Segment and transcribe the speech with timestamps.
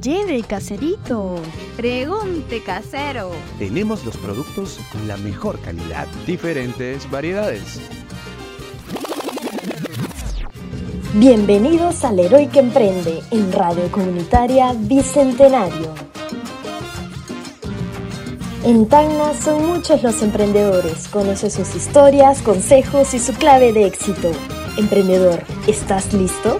[0.00, 1.34] Lleve caserito.
[1.76, 3.32] Pregunte casero.
[3.58, 6.06] Tenemos los productos con la mejor calidad.
[6.26, 7.80] Diferentes variedades.
[11.14, 15.92] Bienvenidos al Héroe que Emprende en Radio Comunitaria Bicentenario.
[18.64, 21.08] En Tacna son muchos los emprendedores.
[21.08, 24.30] Conoce sus historias, consejos y su clave de éxito.
[24.78, 26.58] Emprendedor, ¿estás listo?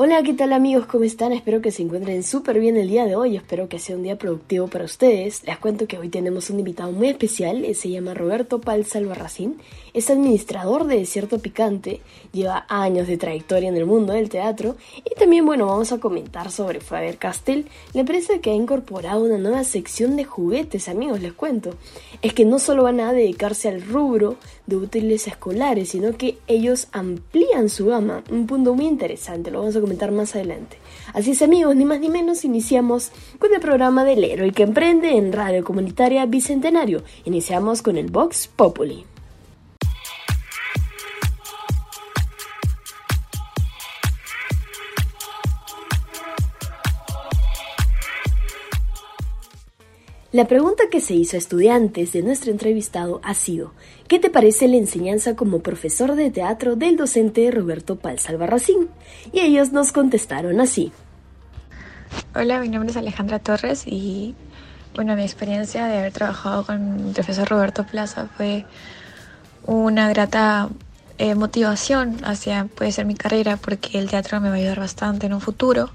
[0.00, 0.86] Hola, ¿qué tal amigos?
[0.86, 1.32] ¿Cómo están?
[1.32, 3.34] Espero que se encuentren súper bien el día de hoy.
[3.34, 5.42] Espero que sea un día productivo para ustedes.
[5.42, 7.66] Les cuento que hoy tenemos un invitado muy especial.
[7.74, 9.58] Se llama Roberto Palza Albarracín.
[9.94, 12.00] Es administrador de Desierto Picante.
[12.32, 14.76] Lleva años de trayectoria en el mundo del teatro.
[15.04, 19.38] Y también, bueno, vamos a comentar sobre Faber Castell, la empresa que ha incorporado una
[19.38, 21.74] nueva sección de juguetes, amigos, les cuento.
[22.22, 24.36] Es que no solo van a dedicarse al rubro
[24.68, 28.22] de útiles escolares, sino que ellos amplían su gama.
[28.30, 29.50] Un punto muy interesante.
[29.50, 30.76] Lo vamos a comentar más adelante.
[31.14, 35.16] Así es amigos, ni más ni menos iniciamos con el programa del héroe que emprende
[35.16, 37.02] en Radio Comunitaria Bicentenario.
[37.24, 39.06] Iniciamos con el Vox Populi.
[50.30, 53.72] La pregunta que se hizo a estudiantes de nuestro entrevistado ha sido,
[54.08, 58.88] ¿qué te parece la enseñanza como profesor de teatro del docente Roberto Palza Albarracín?
[59.32, 60.92] Y ellos nos contestaron así.
[62.34, 64.34] Hola, mi nombre es Alejandra Torres y
[64.94, 68.64] bueno, mi experiencia de haber trabajado con el profesor Roberto Plaza fue
[69.66, 70.70] una grata
[71.18, 75.26] eh, motivación hacia puede ser mi carrera porque el teatro me va a ayudar bastante
[75.26, 75.90] en un futuro.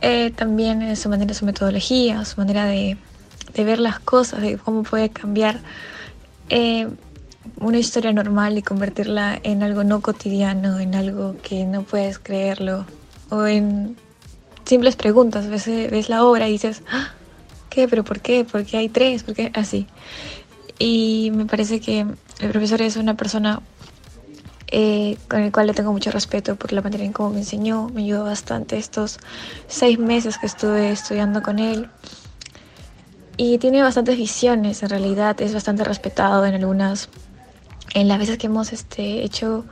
[0.00, 2.96] Eh, también su manera, su metodología, su manera de
[3.56, 5.60] ver las cosas, de cómo puede cambiar
[6.48, 6.88] eh,
[7.60, 12.86] una historia normal y convertirla en algo no cotidiano, en algo que no puedes creerlo,
[13.30, 13.96] o en
[14.64, 15.46] simples preguntas.
[15.46, 17.12] A veces ves la obra y dices, ah,
[17.70, 17.88] ¿qué?
[17.88, 18.44] ¿Pero por qué?
[18.44, 19.22] ¿Por qué hay tres?
[19.22, 19.50] ¿Por qué?
[19.54, 19.86] Así.
[20.78, 23.60] Y me parece que el profesor es una persona
[24.68, 27.88] eh, con el cual le tengo mucho respeto por la manera en cómo me enseñó,
[27.90, 29.18] me ayudó bastante estos
[29.68, 31.88] seis meses que estuve estudiando con él
[33.36, 37.08] y tiene bastantes visiones, en realidad es bastante respetado en algunas,
[37.94, 39.64] en las veces que hemos este, hecho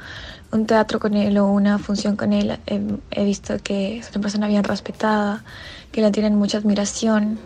[0.53, 4.49] un teatro con él o una función con él, he, visto que es una persona
[4.49, 5.45] bien respetada,
[5.91, 7.39] que la tienen mucha admiración.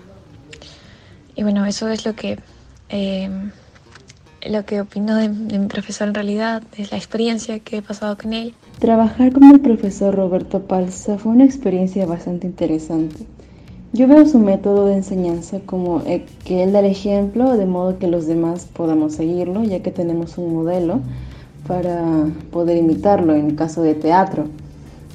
[1.34, 2.38] Y bueno, eso es lo que,
[2.90, 3.30] eh,
[4.46, 8.16] lo que opino de, de mi profesor en realidad, es la experiencia que he pasado
[8.18, 8.54] con él.
[8.78, 13.26] Trabajar con el profesor Roberto Palza fue una experiencia bastante interesante
[13.92, 17.98] yo veo su método de enseñanza como eh, que él da el ejemplo de modo
[17.98, 21.00] que los demás podamos seguirlo, ya que tenemos un modelo
[21.66, 24.44] para poder imitarlo en caso de teatro.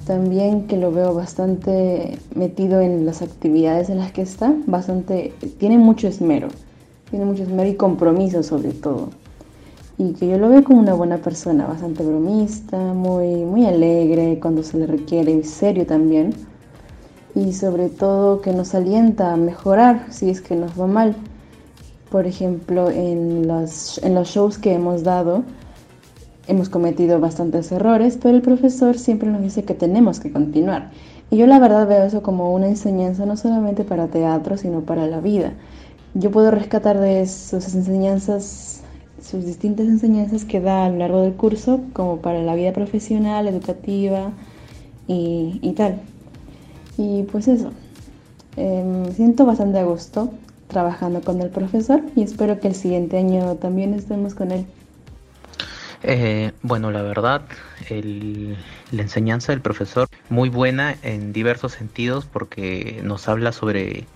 [0.05, 5.77] También que lo veo bastante metido en las actividades en las que está, bastante, tiene
[5.77, 6.47] mucho esmero,
[7.09, 9.09] tiene mucho esmero y compromiso sobre todo.
[9.97, 14.63] Y que yo lo veo como una buena persona, bastante bromista, muy, muy alegre cuando
[14.63, 16.33] se le requiere, serio también
[17.35, 21.15] y sobre todo que nos alienta a mejorar si es que nos va mal.
[22.09, 25.43] Por ejemplo, en los, en los shows que hemos dado,
[26.47, 30.91] hemos cometido bastantes errores, pero el profesor siempre nos dice que tenemos que continuar.
[31.29, 35.07] Y yo la verdad veo eso como una enseñanza no solamente para teatro, sino para
[35.07, 35.53] la vida.
[36.13, 38.81] Yo puedo rescatar de sus enseñanzas,
[39.21, 43.47] sus distintas enseñanzas que da a lo largo del curso, como para la vida profesional,
[43.47, 44.33] educativa
[45.07, 46.01] y, y tal.
[46.97, 47.71] Y pues eso,
[48.57, 50.31] me em, siento bastante a gusto
[50.67, 54.65] trabajando con el profesor y espero que el siguiente año también estemos con él.
[56.03, 57.43] Eh, bueno, la verdad,
[57.89, 64.07] la enseñanza del profesor muy buena en diversos sentidos porque nos habla sobre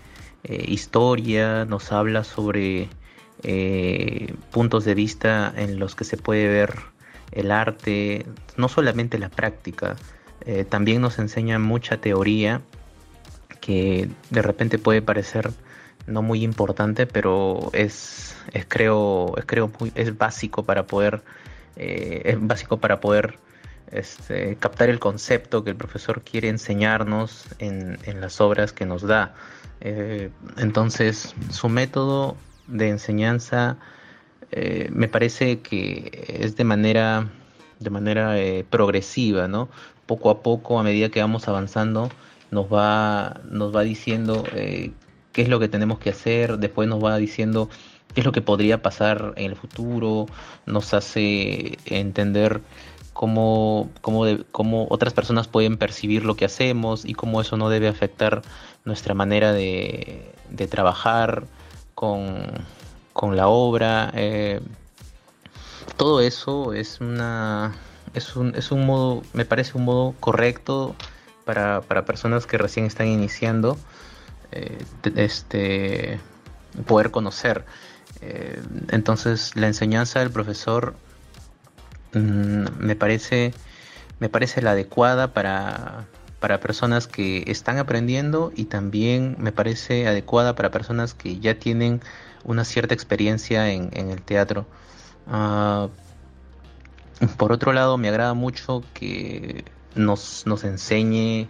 [0.44, 2.90] eh, historia, nos habla sobre
[3.44, 6.74] eh, puntos de vista en los que se puede ver
[7.32, 8.26] el arte,
[8.58, 9.96] no solamente la práctica,
[10.70, 12.62] también nos enseña mucha teoría
[13.66, 15.52] que de repente puede parecer
[16.08, 21.24] no muy importante, pero es, es creo, es creo es básico para poder,
[21.76, 23.40] eh, es básico para poder
[23.92, 29.34] este, captar el concepto que el profesor quiere enseñarnos en, las obras que nos da.
[29.82, 32.38] Eh, entonces, su método
[32.68, 33.78] de enseñanza
[34.52, 37.30] eh, me parece que es de manera,
[37.80, 38.36] de manera
[38.70, 39.70] progresiva, ¿no?
[40.06, 42.10] Poco a poco, a medida que vamos avanzando,
[42.52, 44.92] nos va, nos va diciendo eh,
[45.32, 47.70] qué es lo que tenemos que hacer, después nos va diciendo
[48.14, 50.28] qué es lo que podría pasar en el futuro,
[50.66, 52.62] nos hace entender
[53.16, 58.42] cómo, cómo, otras personas pueden percibir lo que hacemos y cómo eso no debe afectar
[58.84, 60.34] nuestra manera de,
[60.70, 61.46] trabajar
[61.94, 62.66] con,
[63.34, 64.12] la obra.
[64.16, 64.60] Eh,
[65.98, 67.74] todo eso es una
[68.16, 70.96] es un, es un modo, me parece un modo correcto
[71.46, 73.78] para, personas que recién están iniciando
[74.52, 74.84] eh,
[75.16, 76.20] este
[76.88, 77.66] poder conocer.
[78.22, 80.96] Eh, entonces la enseñanza del profesor
[82.14, 83.54] mm, me parece
[84.20, 86.06] me parece la adecuada para,
[86.40, 92.02] para personas que están aprendiendo y también me parece adecuada para personas que ya tienen
[92.44, 94.66] una cierta experiencia en, el teatro.
[95.28, 95.90] Ah,
[97.38, 99.66] por otro lado, me agrada mucho que
[99.96, 101.48] nos, nos enseñe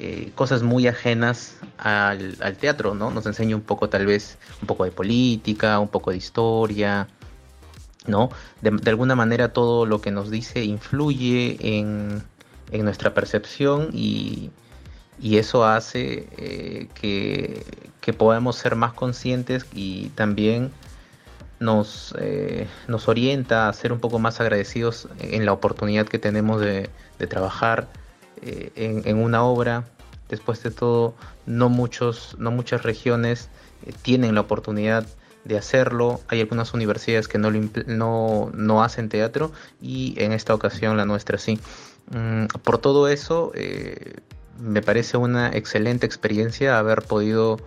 [0.00, 3.10] eh, cosas muy ajenas al, teatro, ¿no?
[3.10, 7.08] Nos enseñe un poco, tal vez, un poco de política, un poco de historia,
[8.06, 8.30] ¿no?
[8.62, 12.22] De, alguna manera todo lo que nos dice influye en,
[12.70, 14.50] nuestra percepción y,
[15.20, 17.66] eso hace eh, que,
[18.00, 20.70] que podamos ser más conscientes y también
[21.60, 26.60] nos, eh, nos orienta a ser un poco más agradecidos en la oportunidad que tenemos
[26.60, 26.90] de,
[27.28, 27.88] trabajar
[28.42, 29.84] eh, en, una obra.
[30.28, 31.14] Después de todo,
[31.46, 33.48] no, muchos, no muchas regiones
[33.86, 35.06] eh, tienen la oportunidad
[35.44, 36.20] de hacerlo.
[36.28, 37.50] Hay algunas universidades que no,
[37.86, 39.50] no, no, hacen teatro
[39.80, 41.58] y en esta ocasión la nuestra sí.
[42.10, 43.52] Mm, por todo eso,
[44.58, 47.58] me parece una excelente experiencia haber podido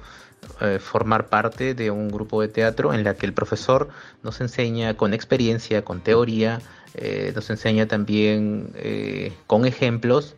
[0.59, 3.89] eh, formar parte de un grupo de teatro en la que el profesor
[4.23, 6.61] nos enseña con experiencia, con teoría,
[6.93, 10.35] eh, nos enseña también eh, con ejemplos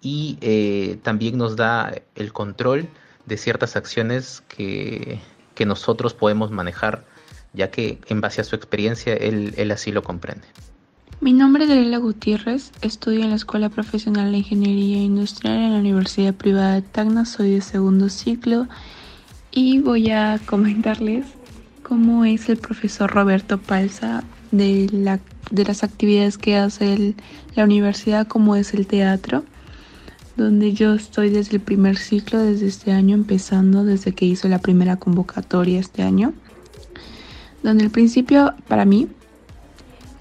[0.00, 2.88] y también nos da el control
[3.24, 5.20] de ciertas acciones que,
[5.54, 7.04] que, nosotros podemos manejar,
[7.52, 10.46] ya que en base a su experiencia él, él así lo comprende.
[11.20, 15.78] Mi nombre es Dalila Gutiérrez, estudio en la Escuela Profesional de Ingeniería Industrial en la
[15.78, 18.68] Universidad Privada de Tacna, soy de segundo ciclo
[19.56, 21.24] y voy a comentarles
[21.82, 25.18] cómo es el profesor Roberto Palza de, la,
[25.50, 27.14] de las actividades que hace
[27.54, 29.44] la universidad, como es el teatro,
[30.36, 34.58] donde yo estoy desde el primer ciclo, desde este año, empezando desde que hizo la
[34.58, 36.34] primera convocatoria este año,
[37.62, 39.08] donde al principio para mí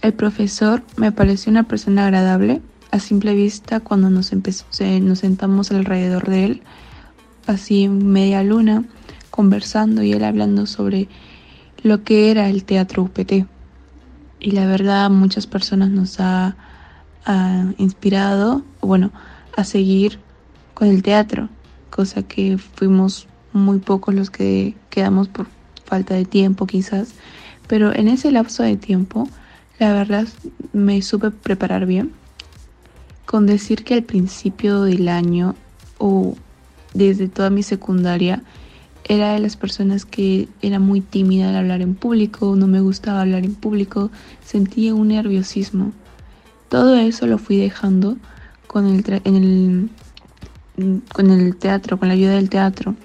[0.02, 4.66] el profesor me pareció una persona agradable a simple vista cuando nos, empezó,
[5.02, 6.62] nos sentamos alrededor de él,
[7.48, 8.86] así en media luna
[9.36, 11.10] conversando y él hablando sobre
[11.84, 13.46] lo que era el teatro UPT.
[14.40, 16.56] Y la verdad muchas personas nos ha,
[17.78, 19.12] inspirado, bueno,
[19.58, 20.20] a seguir
[20.76, 21.50] con el teatro,
[21.90, 25.48] cosa que fuimos muy pocos los que quedamos por
[25.86, 27.16] falta de tiempo quizás,
[27.68, 29.28] pero en ese lapso de tiempo,
[29.80, 30.28] la verdad
[30.72, 32.12] me supe preparar bien,
[33.26, 35.56] con decir que al principio del año
[35.98, 36.36] o
[36.94, 38.44] desde toda mi secundaria
[39.08, 43.22] era de las personas que era muy tímida al hablar en público, no me gustaba
[43.22, 44.10] hablar en público,
[44.44, 45.94] sentía un nerviosismo.
[46.70, 48.18] Todo eso lo fui dejando
[48.68, 49.90] con el,
[51.14, 52.96] con el teatro, con la ayuda del teatro,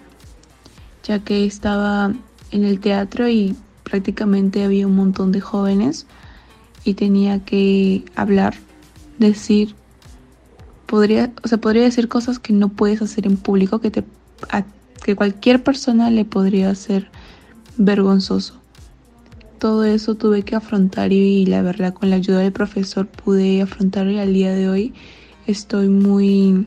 [1.05, 2.12] ya que estaba
[2.50, 3.55] en el teatro y
[3.85, 6.06] prácticamente había un montón de jóvenes
[6.82, 8.55] y tenía que hablar,
[9.19, 9.75] decir,
[10.87, 14.03] podría, o sea, podría decir cosas que no puedes hacer en público, que te
[15.02, 17.10] que cualquier persona le podría ser
[17.76, 18.60] vergonzoso.
[19.58, 24.12] Todo eso tuve que afrontar y, la verdad con la ayuda del profesor pude afrontarlo
[24.12, 24.94] y al día de hoy
[25.46, 26.66] estoy muy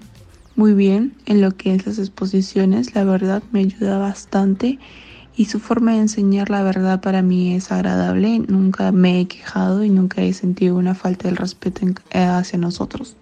[0.55, 4.77] muy bien en lo que es las exposiciones, la verdad me ayuda bastante
[5.35, 9.83] y su forma de enseñar la verdad para mí es agradable, nunca me he quejado
[9.83, 13.15] y nunca he sentido una falta de respeto hacia nosotros.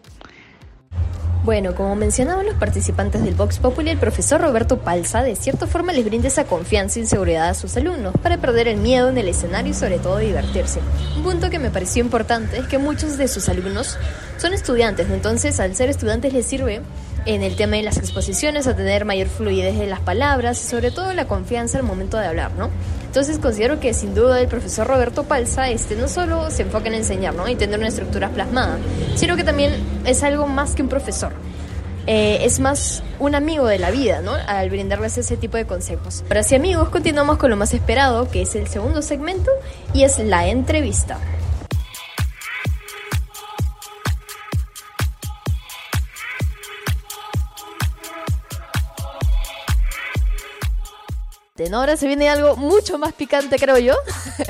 [1.43, 5.91] Bueno, como mencionaban los participantes del Vox Populi, el profesor Roberto Palza de cierta forma
[5.91, 9.27] les brinda esa confianza y seguridad a sus alumnos para perder el miedo en el
[9.27, 10.81] escenario y sobre todo divertirse.
[11.17, 13.97] Un punto que me pareció importante es que muchos de sus alumnos
[14.37, 16.81] son estudiantes, entonces al ser estudiantes les sirve
[17.25, 21.13] en el tema de las exposiciones a tener mayor fluidez de las palabras sobre todo
[21.13, 22.69] la confianza al momento de hablar, ¿no?
[23.05, 26.95] Entonces considero que sin duda el profesor Roberto Palza este, no solo se enfoca en
[26.95, 27.47] enseñar ¿no?
[27.49, 28.77] y tener una estructura plasmada,
[29.15, 29.73] sino que también
[30.05, 31.33] es algo más que un profesor.
[32.07, 34.31] Eh, es más un amigo de la vida, ¿no?
[34.33, 36.23] Al brindarles ese tipo de consejos.
[36.29, 39.51] Ahora sí amigos, continuamos con lo más esperado, que es el segundo segmento,
[39.93, 41.19] y es la entrevista.
[51.73, 53.93] Ahora se viene algo mucho más picante, creo yo.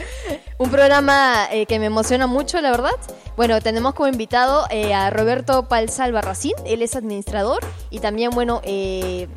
[0.60, 2.92] Un programa eh, que me emociona mucho, la verdad.
[3.36, 8.62] Bueno, tenemos como invitado eh, a Roberto Palza Albarracín, él es administrador y también, bueno,
[8.64, 9.28] eh,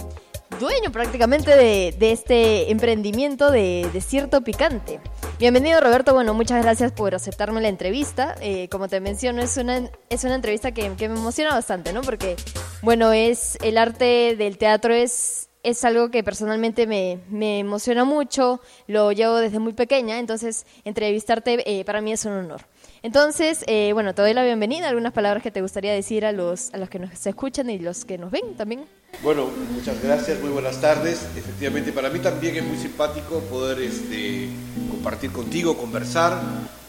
[0.61, 5.01] dueño prácticamente de, este emprendimiento de Desierto Picante.
[5.39, 8.37] Bienvenido Roberto, bueno, muchas gracias por aceptarme la entrevista.
[8.71, 12.03] Como te menciono, es una, es una entrevista que, me emociona bastante, ¿no?
[12.03, 12.37] Porque,
[12.83, 18.61] bueno, es el arte del teatro es, es algo que personalmente me, me emociona mucho,
[18.87, 22.61] lo llevo desde muy pequeña, entonces entrevistarte para mí es un honor.
[23.05, 24.89] Entonces, eh, bueno, te doy la bienvenida.
[24.89, 28.07] ¿Algunas palabras que te gustaría decir a los, a los que nos escuchan y los
[28.07, 28.87] que nos ven también?
[29.23, 31.27] Bueno, muchas gracias, muy buenas tardes.
[31.37, 34.49] Efectivamente, para mí también es muy simpático poder este,
[34.91, 36.41] compartir contigo, conversar.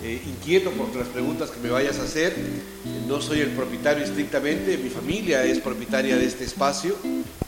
[0.01, 2.33] Eh, inquieto por las preguntas que me vayas a hacer.
[3.09, 6.95] No soy el propietario estrictamente, mi familia es propietaria de este espacio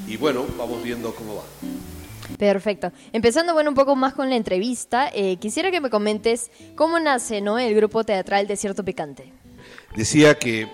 [0.06, 1.97] y bueno, vamos viendo cómo va.
[2.38, 2.91] Perfecto.
[3.13, 7.41] Empezando, bueno, un poco más con la entrevista, eh, quisiera que me comentes cómo nace
[7.41, 7.58] ¿no?
[7.58, 9.34] el grupo teatral Desierto Picante.
[9.96, 10.67] Decía que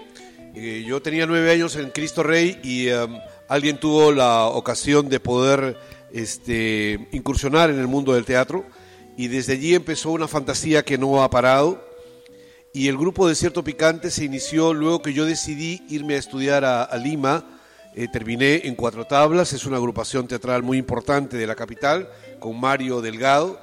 [0.56, 3.18] eh, yo tenía nueve años en Cristo Rey y um,
[3.48, 5.78] alguien tuvo la ocasión de poder
[6.12, 8.66] este, incursionar en el mundo del teatro
[9.16, 11.88] y desde allí empezó una fantasía que no ha parado
[12.74, 16.96] y el grupo Desierto Picante se inició luego que yo decidí irme a estudiar a
[16.98, 17.53] Lima
[17.96, 22.10] eh, terminé en Cuatro Tablas, es una agrupación teatral muy importante de la capital,
[22.40, 23.60] con Mario Delgado,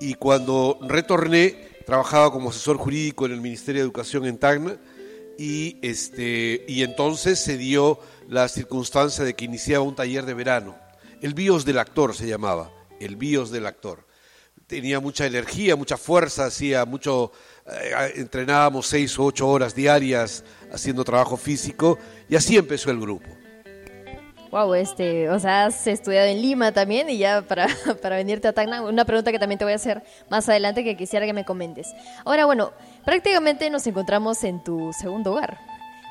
[0.00, 4.76] y cuando retorné trabajaba como asesor jurídico en el Ministerio de Educación en Tacna,
[5.38, 10.76] y, este, y entonces se dio la circunstancia de que iniciaba un taller de verano.
[11.22, 12.70] El BIOS del actor se llamaba,
[13.00, 14.06] el BIOS del actor.
[14.66, 17.32] Tenía mucha energía, mucha fuerza, hacía mucho,
[17.66, 23.30] eh, entrenábamos seis o ocho horas diarias haciendo trabajo físico y así empezó el grupo.
[24.50, 27.68] Wow, este, o sea, has estudiado en Lima también y ya para,
[28.02, 30.96] para venirte a Tacna, una pregunta que también te voy a hacer más adelante que
[30.96, 31.94] quisiera que me comentes.
[32.24, 32.72] Ahora, bueno,
[33.04, 35.58] prácticamente nos encontramos en tu segundo hogar.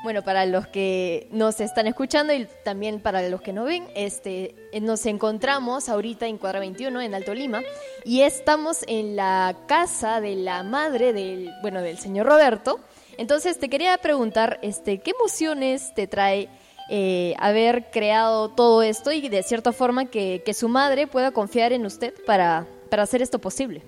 [0.02, 4.54] Bueno, para los que nos están escuchando y también para los que no ven, este,
[4.80, 7.60] nos encontramos ahorita en Cuadra 21, en Alto Lima,
[8.06, 12.80] y estamos en la casa de la madre del, bueno, del señor Roberto.
[13.18, 16.48] Entonces te quería preguntar, este, ¿qué emociones te trae
[16.92, 21.86] eh, haber creado todo esto y de cierta forma que, su madre pueda confiar en
[21.86, 23.82] usted para, para hacer esto posible.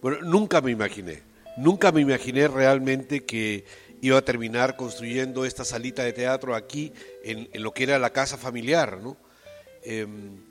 [0.00, 1.22] Bueno, nunca me imaginé,
[1.58, 3.66] nunca me imaginé realmente que
[4.00, 8.38] iba a terminar construyendo esta salita de teatro aquí en, lo que era la casa
[8.38, 9.02] familiar.
[9.02, 9.18] ¿no?
[9.82, 10.42] Em,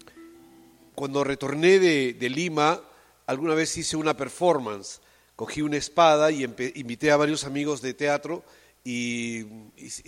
[0.94, 2.82] cuando retorné de, Lima,
[3.26, 5.02] alguna vez hice una performance,
[5.36, 8.44] cogí una espada y invité a varios amigos de teatro
[8.88, 9.44] y,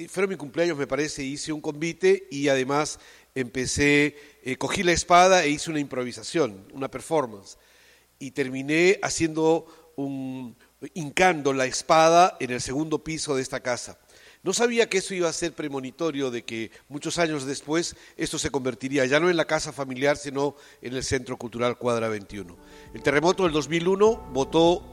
[0.08, 3.00] fue mi cumpleaños, me parece, hice un convite y además
[3.34, 7.58] empecé, eh, cogí la espada e hice una improvisación, una performance.
[8.20, 10.56] Y terminé haciendo un,
[10.94, 13.98] hincando la espada en el segundo piso de esta casa.
[14.44, 18.52] No sabía que eso iba a ser premonitorio de que muchos años después esto se
[18.52, 22.56] convertiría ya no en la casa familiar, sino en el Centro Cultural Cuadra 21.
[22.94, 24.84] El terremoto del 2001 botó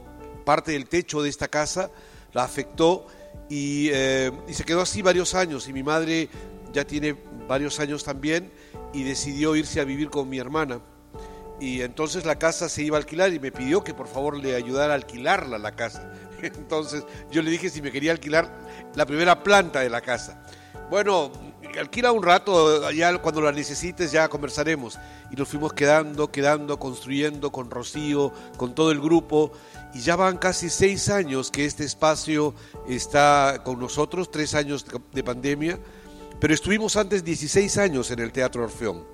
[0.43, 1.91] parte del techo de esta casa,
[2.33, 3.07] la afectó
[3.49, 6.29] eh, y, se quedó así varios años y mi madre
[6.73, 7.15] ya tiene
[7.47, 8.51] varios años también
[8.93, 10.81] y decidió irse a vivir con mi hermana.
[11.59, 14.55] Y entonces la casa se iba a alquilar y me pidió que por favor le
[14.55, 16.11] ayudara a alquilarla la casa.
[16.41, 18.53] Entonces yo le dije si me quería alquilar
[18.93, 20.43] la primera planta de la casa.
[20.89, 21.31] Bueno,
[21.79, 24.99] alquila un rato, ya cuando la necesites ya conversaremos.
[25.31, 29.51] Y nos fuimos quedando, quedando, construyendo con Rocío, con todo el grupo.
[29.95, 32.53] Y ya van casi seis años que este espacio
[32.85, 35.79] está con nosotros, tres años de pandemia.
[36.41, 39.05] Pero estuvimos antes 16 años en el Teatro Orfeón,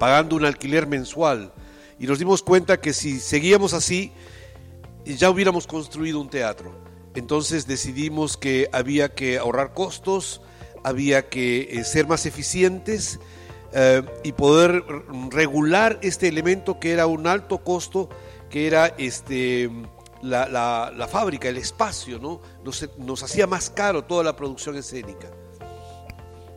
[0.00, 1.52] pagando un alquiler mensual.
[1.96, 4.10] Y nos dimos cuenta que si seguíamos así,
[5.04, 6.74] ya hubiéramos construido un teatro.
[7.14, 10.40] Entonces decidimos que había que ahorrar costos,
[10.82, 13.20] había que eh, ser más eficientes
[13.72, 14.82] eh, y poder
[15.30, 18.08] regular este elemento que era un alto costo,
[18.50, 19.70] que era este,
[20.22, 22.40] la, fábrica, el espacio, ¿no?
[22.64, 25.30] Nos, nos, hacía más caro toda la producción escénica.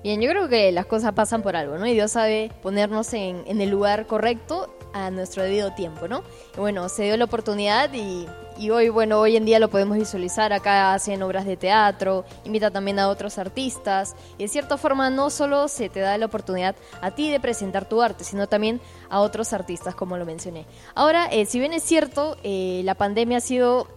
[0.03, 1.85] Bien, yo creo que las cosas pasan por algo, ¿no?
[1.85, 6.23] Y Dios sabe ponernos en, en el lugar correcto a nuestro debido tiempo, ¿no?
[6.55, 8.25] Y bueno, se dio la oportunidad y
[8.61, 12.69] y hoy, bueno, hoy en día lo podemos visualizar, acá hacen obras de teatro, invita
[12.69, 16.75] también a otros artistas y de cierta forma no solo se te da la oportunidad
[17.01, 18.79] a ti de presentar tu arte, sino también
[19.09, 20.67] a otros artistas, como lo mencioné.
[20.93, 23.87] Ahora, eh, si bien es cierto, eh, la pandemia ha sido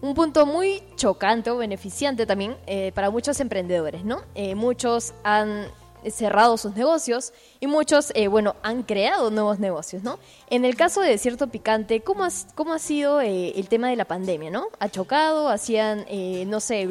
[0.00, 4.22] un punto muy chocante o beneficiante también eh, para muchos emprendedores, ¿no?
[4.54, 5.66] muchos han
[6.10, 10.18] cerrado sus negocios y muchos, eh, bueno, han creado nuevos negocios, ¿no?
[10.48, 14.04] En el caso de Desierto Picante, ¿cómo, cómo ha sido eh, el tema de la
[14.04, 14.68] pandemia, ¿no?
[14.78, 15.48] ¿Ha chocado?
[15.48, 16.88] ¿Hacían, eh, no sé,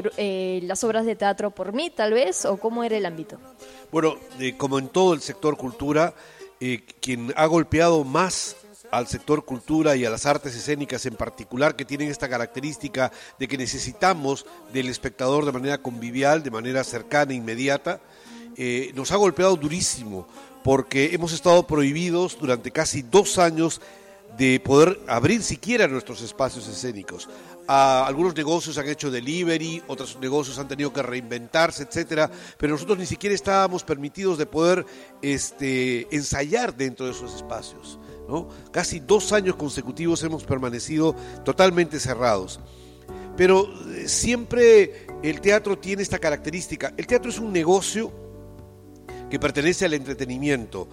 [0.64, 2.46] las obras de teatro por mí, tal vez?
[2.46, 3.38] ¿O cómo era el ámbito?
[3.92, 4.16] Bueno,
[4.58, 6.14] como en todo el sector cultura,
[7.02, 8.57] quien ha golpeado más
[8.91, 13.48] al sector cultura y a las artes escénicas en particular, que tienen esta característica de
[13.48, 18.00] que necesitamos del espectador de manera convivial, de manera cercana, e inmediata,
[18.56, 20.27] eh, nos ha golpeado durísimo
[20.63, 23.82] porque hemos estado prohibidos durante casi dos años
[24.38, 27.29] de poder abrir siquiera nuestros espacios escénicos.
[27.67, 33.06] algunos negocios han hecho delivery, otros negocios han tenido que reinventarse, etcétera, pero nosotros ni
[33.06, 34.86] siquiera estábamos permitidos de poder
[35.22, 38.00] este, ensayar dentro de esos espacios.
[38.72, 41.16] Casi dos años consecutivos hemos permanecido
[41.46, 42.60] totalmente cerrados.
[43.36, 46.94] Pero eh, siempre el teatro tiene esta característica.
[46.98, 48.12] El teatro es un negocio
[49.30, 50.88] que pertenece al entretenimiento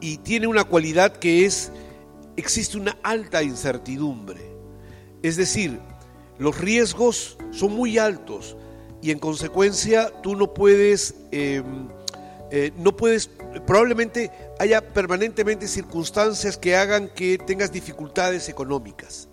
[0.00, 1.70] y tiene una cualidad que es,
[2.36, 4.40] existe una alta incertidumbre.
[5.22, 5.78] Es decir,
[6.38, 8.56] los riesgos son muy altos
[9.02, 11.88] y en consecuencia tú no puedes, em,
[12.50, 13.30] eh, no puedes,
[13.66, 19.28] probablemente haya permanentemente circunstancias que hagan que tengas dificultades económicas.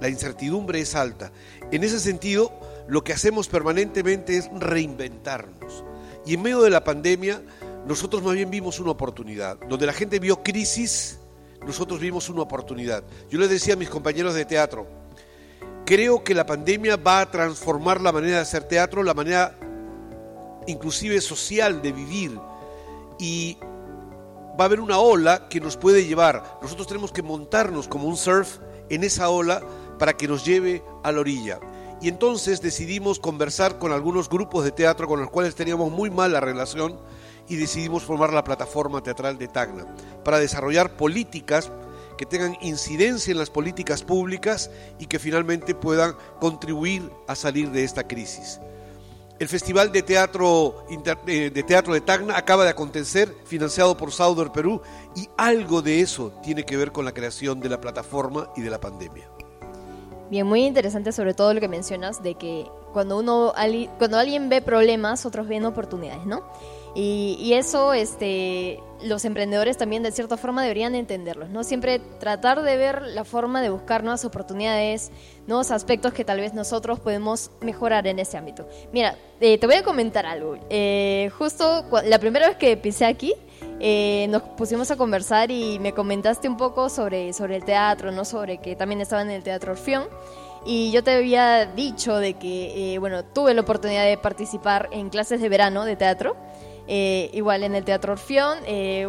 [0.00, 1.32] La incertidumbre es alta.
[1.72, 2.52] En ese sentido,
[2.88, 5.84] lo que hacemos permanentemente es reinventarnos.
[6.24, 7.42] Y en medio de la pandemia,
[7.86, 9.58] nosotros más bien vimos una oportunidad.
[9.68, 11.18] Donde la gente vio crisis,
[11.66, 13.04] nosotros vimos una oportunidad.
[13.28, 14.86] Yo les decía a mis compañeros de teatro,
[15.84, 19.58] creo que la pandemia va a transformar la manera de hacer teatro, la manera
[20.66, 22.49] inclusive social de vivir.
[23.20, 23.58] Y
[24.58, 26.58] va a haber una ola que nos puede llevar.
[26.62, 28.58] Nosotros tenemos que montarnos como un surf
[28.88, 29.62] en esa ola
[29.98, 31.60] para que nos lleve a la orilla.
[32.02, 36.40] Y entonces decidimos conversar con algunos grupos de teatro con los cuales teníamos muy mala
[36.40, 36.98] relación
[37.46, 39.84] y decidimos formar la plataforma teatral de Tacna
[40.24, 41.70] para desarrollar políticas
[42.16, 47.84] que tengan incidencia en las políticas públicas y que finalmente puedan contribuir a salir de
[47.84, 48.60] esta crisis.
[49.40, 50.84] El Festival de Teatro,
[51.26, 54.82] eh, de Teatro Tacna acaba de acontecer, financiado por Sauder Perú,
[55.16, 58.68] y algo de eso tiene que ver con la creación de la plataforma y de
[58.68, 59.30] la pandemia.
[60.30, 63.54] Bien, muy interesante sobre todo lo que mencionas de que cuando uno
[63.96, 66.42] cuando alguien ve problemas, otros ven oportunidades, ¿no?
[66.94, 71.62] Y, eso, este, los emprendedores también de cierta forma deberían entenderlos, ¿no?
[71.62, 75.12] Siempre tratar de ver la forma de buscar nuevas oportunidades,
[75.46, 78.68] nuevos aspectos que tal vez nosotros podemos mejorar en ese ámbito.
[78.92, 80.58] Mira, eh, te voy a comentar algo.
[80.68, 83.34] Eh, justo la primera vez que pisé aquí,
[83.78, 88.24] eh, nos pusimos a conversar y me comentaste un poco sobre, sobre el teatro, ¿no?
[88.24, 90.08] Sobre que también estaba en el Teatro Orfeón.
[90.66, 95.40] Y yo te había dicho de que, bueno, tuve la oportunidad de participar en clases
[95.40, 96.36] de verano de teatro.
[96.92, 99.06] Eh, igual en el Teatro Orfeón, eh,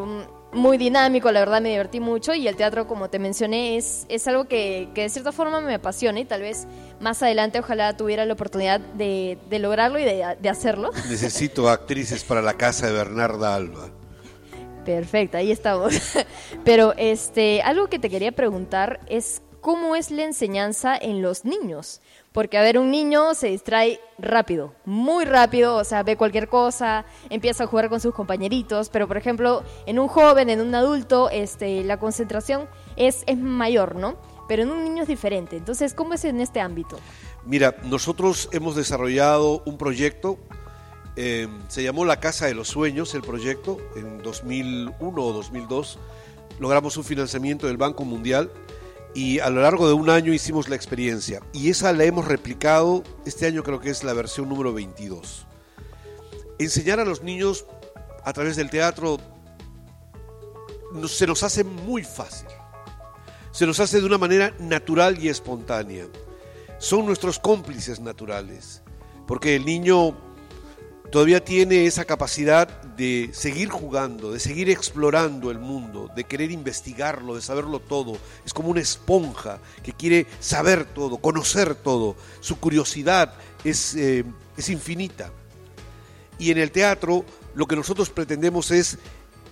[0.54, 4.28] muy dinámico, la verdad me divertí mucho y el teatro, como te mencioné, es, es
[4.28, 6.68] algo que, que, de cierta forma me apasiona y tal vez
[7.00, 10.92] más adelante ojalá tuviera la oportunidad de, de lograrlo y de, de, hacerlo.
[11.10, 13.90] Necesito actrices para la casa de Bernarda Alba.
[14.86, 15.96] Perfecto, ahí estamos.
[16.64, 22.02] Pero este, algo que te quería preguntar es cómo es la enseñanza en los niños.
[22.32, 27.06] Porque, a ver, un niño se distrae rápido, muy rápido, o sea, ve cualquier cosa,
[27.30, 31.30] empieza a jugar con sus compañeritos, pero, por ejemplo, en un joven, en un adulto,
[31.30, 34.16] este, la concentración es, es mayor, ¿no?
[34.48, 35.58] Pero en un niño es diferente.
[35.58, 36.98] Entonces, ¿cómo es en este ámbito?
[37.46, 40.38] Mira, nosotros hemos desarrollado un proyecto,
[41.18, 46.00] eh, se llamó La Casa de los Sueños, el proyecto, en 2001 o 2002.
[46.60, 48.52] Logramos un financiamiento del Banco Mundial
[49.14, 53.04] y a lo largo de un año hicimos la experiencia y esa la hemos replicado,
[53.26, 55.46] este año creo que es la versión número 22.
[56.60, 57.66] Enseñar a los niños
[58.24, 59.18] a través del teatro
[61.08, 62.50] se nos hace muy fácil,
[63.52, 66.06] se nos hace de una manera natural y espontánea.
[66.80, 68.82] Son nuestros cómplices naturales,
[69.28, 70.16] porque el niño
[71.12, 77.36] todavía tiene esa capacidad de seguir jugando, de seguir explorando el mundo, de querer investigarlo,
[77.36, 78.18] de saberlo todo.
[78.46, 82.16] Es como una esponja que quiere saber todo, conocer todo.
[82.40, 84.24] Su curiosidad es, eh,
[84.56, 85.32] es infinita.
[86.40, 88.98] Y en el teatro lo que nosotros pretendemos es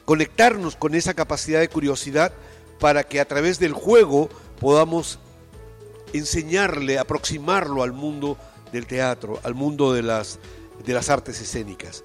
[0.06, 2.32] conectarnos con esa capacidad de curiosidad
[2.80, 5.20] para que a través del juego podamos
[6.14, 8.38] enseñarle, aproximarlo al mundo
[8.72, 10.40] del teatro, al mundo de las
[10.86, 12.04] de las artes escénicas.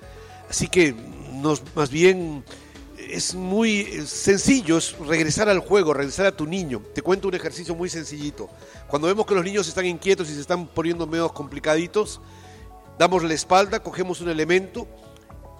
[0.48, 0.94] Así que
[1.32, 2.44] nos, más bien
[2.96, 6.82] es muy sencillo, es regresar al juego, regresar a tu niño.
[6.94, 8.48] Te cuento un ejercicio muy sencillito.
[8.88, 12.20] Cuando vemos que los niños están inquietos y se están poniendo medio complicaditos,
[12.98, 14.86] damos la espalda, cogemos un elemento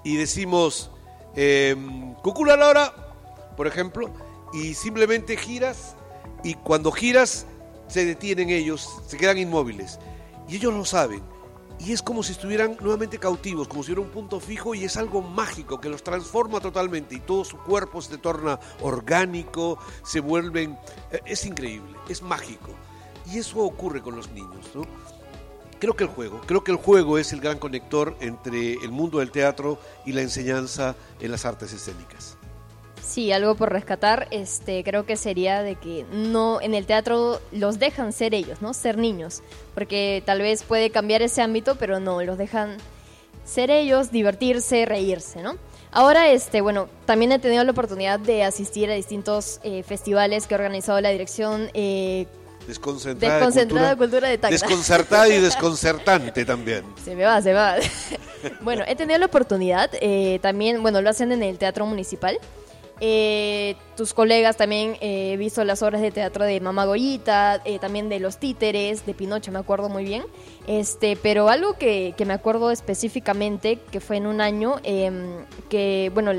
[0.05, 0.90] y decimos,
[1.37, 1.74] Eh,
[2.22, 2.94] Cucula Laura,
[3.57, 4.09] por ejemplo,
[4.53, 5.96] y simplemente giras
[6.44, 7.44] y cuando giras
[7.88, 9.98] se detienen ellos, se quedan inmóviles.
[10.48, 11.22] Y ellos lo saben.
[11.79, 14.97] Y es como si estuvieran nuevamente cautivos, como si hubiera un punto fijo y es
[14.97, 20.79] algo mágico que los transforma totalmente y todo su cuerpo se torna orgánico, se vuelven...
[21.11, 22.71] Eh, es increíble, es mágico.
[23.31, 24.83] Y eso ocurre con los niños, ¿no?
[25.81, 29.19] Creo que el juego, creo que el juego es el gran conector entre el mundo
[29.19, 32.39] del teatro y la enseñanza en las artes escénicas.
[33.07, 37.79] Sí, algo por rescatar, este, creo que sería de que no en el teatro los
[37.79, 38.73] dejan ser ellos, ¿no?
[38.73, 39.43] Ser niños,
[39.75, 42.79] porque tal vez puede cambiar ese ámbito, pero no, los dejan
[43.45, 45.57] ser ellos, divertirse, reírse, ¿no?
[45.93, 50.55] Ahora, este, bueno, también he tenido la oportunidad de asistir a distintos eh, festivales que
[50.55, 52.27] ha organizado la dirección eh,
[52.67, 54.57] Desconcentrada, Desconcentrada de cultura de Tacna.
[54.57, 56.85] Desconcertada y desconcertante también.
[57.05, 57.77] Se me va, se me va.
[58.62, 62.38] bueno, he tenido la oportunidad, eh, también, bueno, lo hacen en el Teatro Municipal.
[63.00, 67.78] Eh, tus colegas también eh, he visto las obras de teatro de Mamá Goyita, eh,
[67.78, 70.24] también de Los Títeres, de Pinocho, me acuerdo muy bien.
[70.66, 76.11] Este, pero algo que, que me acuerdo específicamente, que fue en un año, em, que,
[76.14, 76.33] bueno,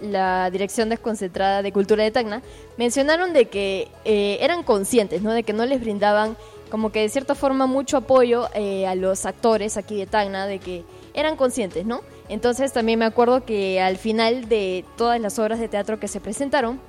[0.00, 2.42] la Dirección Desconcentrada de Cultura de Tacna
[2.76, 5.32] mencionaron de que eh, eran conscientes, ¿no?
[5.32, 6.36] De que no les brindaban
[6.70, 10.84] como que de cierta forma mucho apoyo a los actores aquí de Tacna, de que
[11.12, 12.00] eran conscientes, ¿no?
[12.28, 16.20] Entonces también me acuerdo que al final de todas las obras de teatro que se
[16.20, 16.80] presentaron,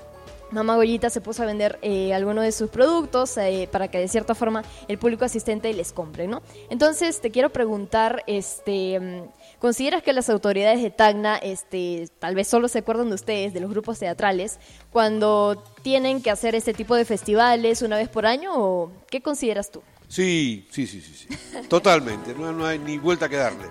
[0.51, 4.07] Mamá Goyita se puso a vender eh, algunos de sus productos eh, para que de
[4.07, 6.41] cierta forma el público asistente les compre, ¿no?
[6.69, 12.47] Entonces te quiero preguntar, este, mm, ¿consideras que las autoridades de Tacna, este, tal vez
[12.47, 14.59] solo se acuerdan de ustedes, de los grupos teatrales,
[14.91, 19.71] cuando tienen que hacer este tipo de festivales una vez por año o qué consideras
[19.71, 19.81] tú?
[20.07, 21.67] Sí, sí, sí, sí, sí.
[21.67, 23.65] Totalmente, no, no hay ni vuelta que darle.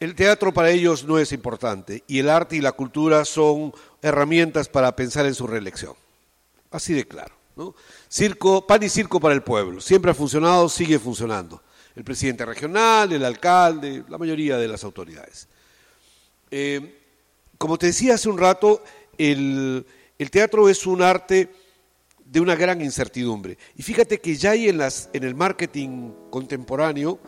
[0.00, 4.68] El teatro para ellos no es importante y el arte y la cultura son herramientas
[4.68, 5.94] para pensar en su reelección.
[6.70, 7.34] Así de claro.
[8.08, 9.80] Circo, pan y circo para el pueblo.
[9.80, 11.62] Siempre ha funcionado, sigue funcionando.
[11.96, 15.48] El presidente regional, el alcalde, la mayoría de las autoridades.
[16.50, 16.96] Eh,
[17.58, 18.84] como te decía hace un rato,
[19.16, 19.84] el,
[20.16, 21.50] el teatro es un arte
[22.24, 23.58] de una gran incertidumbre.
[23.76, 27.18] Y fíjate que ya hay en, las, en el marketing contemporáneo,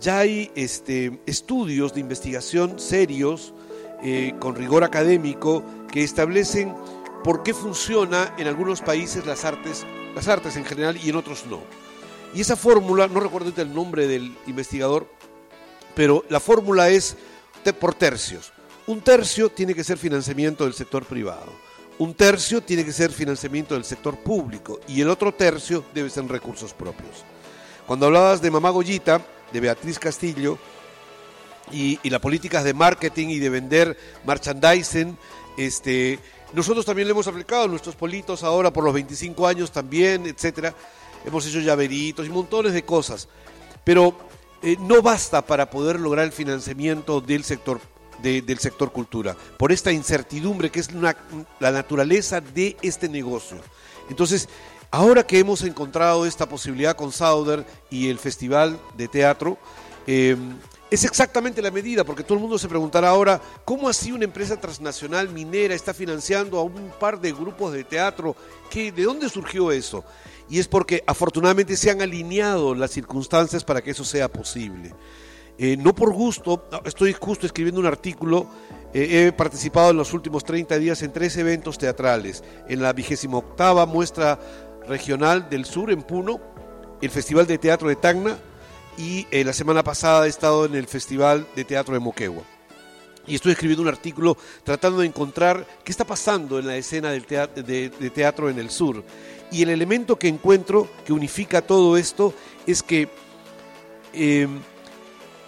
[0.00, 3.54] ya hay este, estudios de investigación serios,
[4.02, 6.74] eh, con rigor académico, que establecen
[7.24, 11.46] por qué funciona en algunos países las artes, las artes en general y en otros
[11.46, 11.60] no.
[12.34, 15.06] Y esa fórmula, no recuerdo el nombre del investigador,
[15.94, 17.16] pero la fórmula es
[17.72, 18.52] por tercios.
[18.86, 21.52] Un tercio tiene que ser financiamiento del sector privado,
[21.98, 26.28] un tercio tiene que ser financiamiento del sector público y el otro tercio debe ser
[26.28, 27.24] recursos propios.
[27.86, 30.58] Cuando hablabas de Mamá Goyita, de Beatriz Castillo,
[31.72, 35.16] y, y las políticas de marketing y de vender merchandising,
[35.56, 36.18] este,
[36.52, 40.74] nosotros también lo hemos aplicado nuestros politos ahora por los 25 años también, etcétera.
[41.24, 43.26] Hemos hecho llaveritos y montones de cosas.
[43.82, 44.16] Pero
[44.62, 47.80] eh, no basta para poder lograr el financiamiento del sector
[48.22, 51.16] de- del sector cultura, por esta incertidumbre que es una-
[51.60, 53.58] la naturaleza de este negocio.
[54.08, 54.48] Entonces,
[54.90, 59.58] ahora que hemos encontrado esta posibilidad con Sauder y el Festival de Teatro,
[60.06, 60.36] eh,
[60.88, 64.60] es exactamente la medida, porque todo el mundo se preguntará ahora, ¿cómo así una empresa
[64.60, 68.36] transnacional minera está financiando a un par de grupos de teatro?
[68.70, 70.04] ¿Qué, ¿De dónde surgió eso?
[70.48, 74.94] Y es porque afortunadamente se han alineado las circunstancias para que eso sea posible.
[75.58, 78.46] Eh, no por gusto, estoy justo escribiendo un artículo,
[78.92, 83.86] eh, he participado en los últimos 30 días en tres eventos teatrales, en la 28
[83.86, 84.38] muestra
[84.88, 86.40] regional del sur en Puno,
[87.00, 88.38] el Festival de Teatro de Tacna
[88.96, 92.42] y eh, la semana pasada he estado en el Festival de Teatro de Moquegua.
[93.26, 97.26] Y estoy escribiendo un artículo tratando de encontrar qué está pasando en la escena del
[97.26, 99.02] teatro, de, teatro en el sur.
[99.50, 102.32] Y el elemento que encuentro que unifica todo esto
[102.66, 103.08] es que
[104.12, 104.46] eh,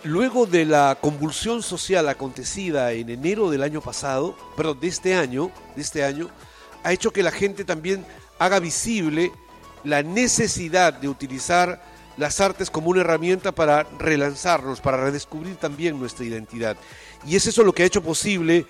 [0.02, 5.52] luego de la convulsión social acontecida en enero del año pasado, perdón, de este año,
[5.76, 6.28] de este año,
[6.82, 8.04] ha hecho que la gente también
[8.38, 9.32] haga visible
[9.84, 11.82] la necesidad de utilizar
[12.16, 16.76] las artes como una herramienta para relanzarnos, para redescubrir también nuestra identidad.
[17.26, 18.66] Y es eso lo que ha hecho posible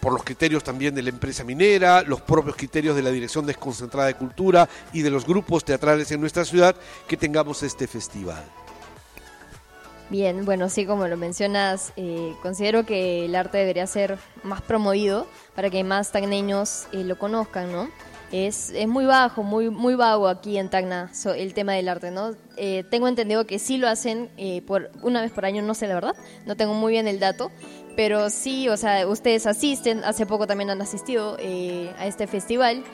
[0.00, 4.06] por los criterios también de la empresa minera, los propios criterios de la Dirección Desconcentrada
[4.06, 6.74] de Cultura y de los grupos teatrales en nuestra ciudad,
[7.06, 8.42] que tengamos este festival.
[10.08, 15.28] Bien, bueno, sí, como lo mencionas, eh, considero que el arte debería ser más promovido
[15.54, 17.88] para que más tagneños eh, lo conozcan, ¿no?
[18.32, 22.12] Es, es muy bajo, muy, muy vago aquí en Tacna so- el tema del arte,
[22.12, 22.30] ¿no?
[22.56, 25.88] Eh, tengo entendido que sí lo hacen eh, por una vez por año, no sé
[25.88, 26.14] la verdad,
[26.46, 27.50] no tengo muy bien el dato,
[27.96, 32.84] pero sí, o sea, ustedes asisten, hace poco también han asistido eh, a este festival,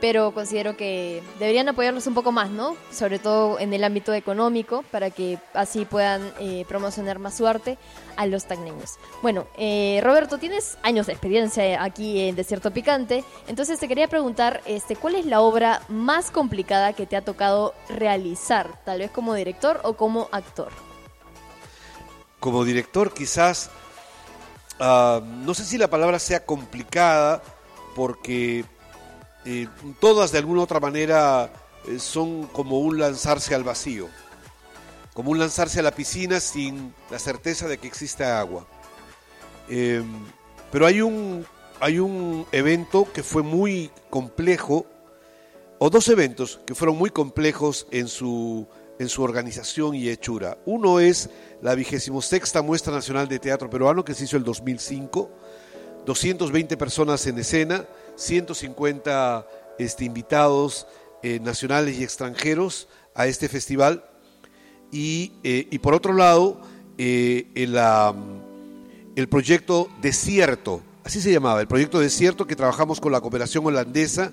[0.00, 2.76] pero considero que deberían apoyarlos un poco más, ¿no?
[2.90, 7.78] Sobre todo en el ámbito económico, para que así puedan eh, promocionar más su arte
[8.16, 8.98] a los tagneños.
[9.22, 14.62] Bueno, eh, Roberto, tienes años de experiencia aquí en Desierto Picante, entonces te quería preguntar,
[14.66, 19.34] este, ¿cuál es la obra más complicada que te ha tocado realizar, tal vez como
[19.34, 20.70] director o como actor?
[22.40, 23.70] Como director quizás,
[24.78, 27.42] ah, no sé si la palabra sea complicada,
[27.94, 28.64] porque
[29.46, 29.68] eh,
[30.00, 31.52] todas de alguna otra manera
[31.86, 34.08] eh, son como un lanzarse al vacío,
[35.14, 38.66] como un lanzarse a la piscina sin la certeza de que existe agua.
[39.68, 40.02] Eh,
[40.72, 41.46] pero hay un,
[41.78, 44.84] hay un evento que fue muy complejo,
[45.78, 48.66] o dos eventos que fueron muy complejos en su,
[48.98, 50.58] en su organización y hechura.
[50.64, 51.30] Uno es
[51.62, 55.30] la vigésimo sexta Muestra Nacional de Teatro Peruano que se hizo el 2005,
[56.04, 57.84] 220 personas en escena,
[58.16, 59.46] 150
[59.78, 60.86] este, invitados
[61.22, 64.04] eh, nacionales y extranjeros a este festival.
[64.90, 66.60] Y, eh, y por otro lado,
[66.98, 67.76] eh, el,
[69.16, 74.32] el proyecto Desierto, así se llamaba, el proyecto Desierto que trabajamos con la cooperación holandesa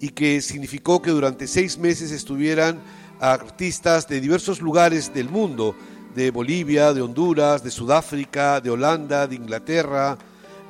[0.00, 2.80] y que significó que durante seis meses estuvieran
[3.20, 5.74] artistas de diversos lugares del mundo,
[6.14, 10.18] de Bolivia, de Honduras, de Sudáfrica, de Holanda, de Inglaterra,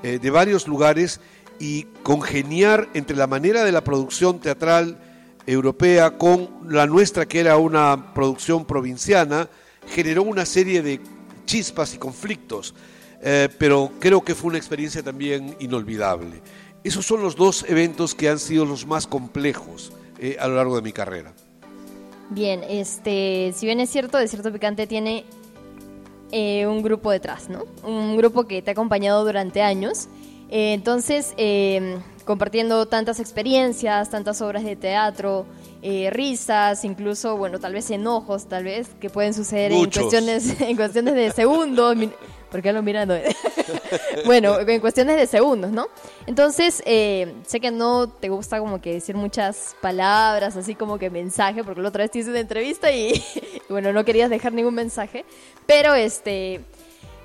[0.02, 1.20] de varios lugares
[1.64, 4.98] y congeniar entre la manera de la producción teatral
[5.46, 9.48] europea con la nuestra, que era una producción provinciana,
[9.86, 11.00] generó una serie de
[11.46, 12.74] chispas y conflictos,
[13.22, 16.42] eh, pero creo que fue una experiencia también inolvidable.
[16.82, 20.76] Esos son los dos eventos que han sido los más complejos eh, a lo largo
[20.76, 21.32] de mi carrera.
[22.28, 25.24] Bien, este, si bien es cierto, Desierto Picante tiene
[26.30, 27.64] eh, un grupo detrás, ¿no?
[27.82, 30.08] Un grupo que te ha acompañado durante años
[30.56, 35.46] eh, entonces, eh, compartiendo tantas experiencias, tantas obras de teatro,
[35.82, 40.76] eh, risas, incluso, bueno, tal vez enojos, tal vez, que pueden suceder en cuestiones, en
[40.76, 41.96] cuestiones de segundos.
[42.52, 43.16] ¿Por qué lo mirando?
[44.26, 45.88] bueno, en cuestiones de segundos, ¿no?
[46.28, 51.64] Entonces, sé que no te gusta como que decir muchas palabras, así como que mensaje,
[51.64, 54.74] porque la otra vez te hice una entrevista y, y bueno, no querías dejar ningún
[54.74, 55.24] mensaje,
[55.66, 56.60] pero este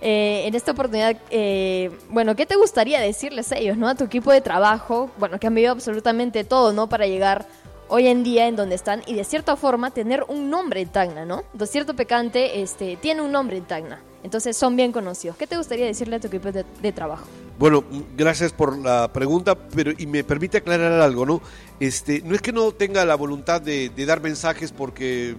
[0.01, 3.87] eh, en esta oportunidad, eh, bueno, ¿qué te gustaría decirles a ellos, ¿no?
[3.89, 6.87] A tu equipo de trabajo, bueno, que han vivido absolutamente todo, ¿no?
[6.87, 7.45] Para llegar
[7.89, 11.25] hoy en día en donde están y de cierta forma tener un nombre en Tacna,
[11.25, 11.43] ¿no?
[11.65, 15.35] cierto Pecante este, tiene un nombre en Tacna, entonces son bien conocidos.
[15.35, 17.25] ¿Qué te gustaría decirle a tu equipo de, trabajo?
[17.57, 17.83] Bueno,
[18.15, 21.41] gracias por la pregunta, pero y me permite aclarar algo, ¿no?
[21.79, 25.35] Este, no es que no tenga la voluntad de, de dar mensajes porque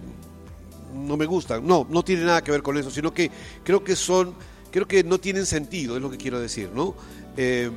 [0.93, 3.31] no me gustan, no, no tiene nada que ver con eso, sino que
[3.63, 4.35] creo que son
[4.71, 6.95] creo que no tienen sentido, es lo que quiero decir, ¿no?
[7.37, 7.69] Eh,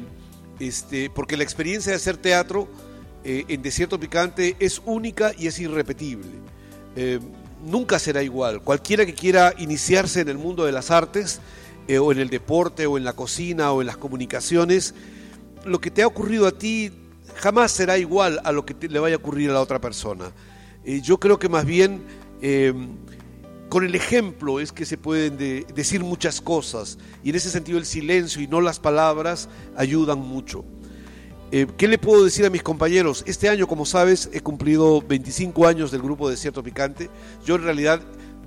[0.61, 2.69] este, porque la experiencia de hacer teatro
[3.25, 6.29] eh, en Desierto Picante es única y es irrepetible.
[6.97, 7.19] Eh,
[7.65, 8.63] nunca será igual.
[8.63, 11.41] Cualquiera que quiera iniciarse en el mundo de las artes,
[12.01, 14.95] o en el deporte, o en la cocina, o en las comunicaciones,
[15.67, 16.91] lo que te ha ocurrido a ti
[17.35, 20.33] jamás será igual a lo que le vaya a ocurrir a la otra persona.
[21.03, 22.01] yo creo que más bien
[23.75, 27.85] con el ejemplo es que se pueden decir muchas cosas y en ese sentido el
[27.85, 30.65] silencio y no las palabras ayudan mucho.
[31.51, 33.25] Eh, ¿Qué le puedo decir a mis compañeros?
[33.27, 37.11] Este año, como sabes, he cumplido 25 años del grupo Desierto Picante.
[37.45, 38.01] Yo en realidad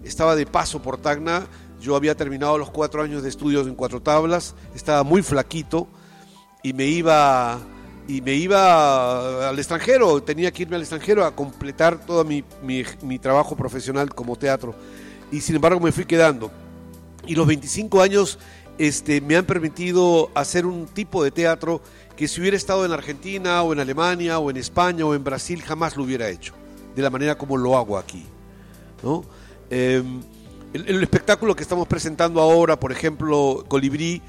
[0.05, 1.45] estaba de paso por Tacna.
[1.81, 4.55] Yo había terminado los cuatro años de estudios en cuatro tablas.
[4.75, 5.89] Estaba muy flaquito
[6.63, 7.59] y me iba
[8.07, 10.23] y me iba al extranjero.
[10.23, 14.73] Tenía que irme al extranjero a completar todo mi, mi trabajo profesional como teatro
[15.31, 16.51] y sin embargo me fui quedando.
[17.25, 18.39] Y los 25 años
[18.77, 21.81] este, me han permitido hacer un tipo de teatro
[22.15, 25.61] que si hubiera estado en Argentina o en Alemania o en España o en Brasil
[25.61, 26.53] jamás lo hubiera hecho,
[26.95, 28.25] de la manera como lo hago aquí.
[29.03, 29.23] ¿no?
[29.69, 30.21] Em,
[30.73, 34.21] el, espectáculo que estamos presentando ahora, por ejemplo, Colibrí,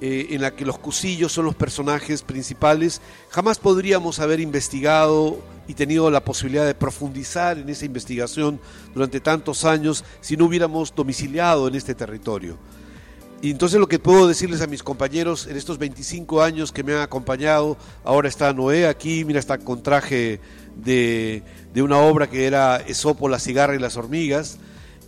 [0.00, 5.74] eh, en la que los cusillos son los personajes principales, jamás podríamos haber investigado y
[5.74, 8.60] tenido la posibilidad de profundizar en esa investigación
[8.94, 12.58] durante tantos años si no hubiéramos domiciliado en este territorio.
[13.42, 16.94] Y entonces lo que puedo decirles a mis compañeros en estos 25 años que me
[16.94, 20.40] han acompañado, ahora está Noé aquí, mira, está con traje
[20.76, 24.58] de, de una obra que era Esopo, la cigarra y las hormigas,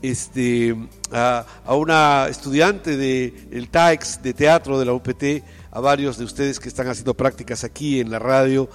[0.03, 0.77] este,
[1.13, 6.61] a, una estudiante del el TAEX de teatro de la UPT, a varios de ustedes
[6.61, 8.69] que están haciendo prácticas aquí en la radio.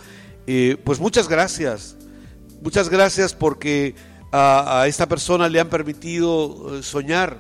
[0.48, 1.96] Eh, pues muchas gracias,
[2.62, 3.96] muchas gracias porque
[4.32, 7.40] a, esta persona le han permitido eh, soñar,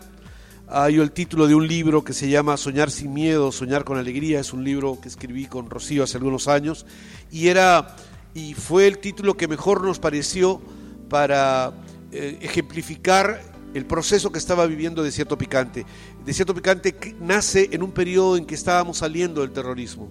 [0.67, 4.39] hay el título de un libro que se llama Soñar sin miedo, soñar con alegría,
[4.39, 6.85] es un libro que escribí con Rocío hace algunos años.
[7.31, 7.95] Y era
[8.33, 10.61] y fue el título que mejor nos pareció
[11.09, 11.73] para
[12.11, 13.41] eh, ejemplificar
[13.73, 15.85] el proceso que estaba viviendo Desierto Picante.
[16.25, 20.09] Desierto Picante nace en un periodo en que estábamos saliendo del terrorismo.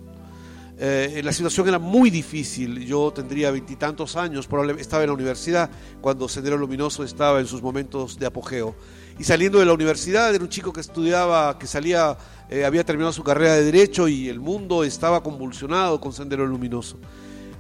[0.79, 2.85] Eh, la situación era muy difícil.
[2.85, 5.71] Yo tendría veintitantos años, probablemente estaba en la universidad
[6.01, 8.75] cuando Sendero Luminoso estaba en sus momentos de apogeo.
[9.19, 12.17] Y saliendo de la universidad era un chico que estudiaba, que salía,
[12.51, 16.99] eh, había terminado su carrera de derecho y el mundo estaba convulsionado con Sendero Luminoso.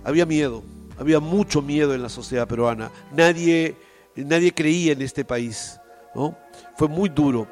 [0.03, 0.65] Había miedo,
[0.99, 2.91] había mucho miedo en la sociedad peruana.
[3.15, 3.77] Nadie,
[4.17, 5.79] nadie creía en este país.
[6.77, 7.48] Fue muy duro.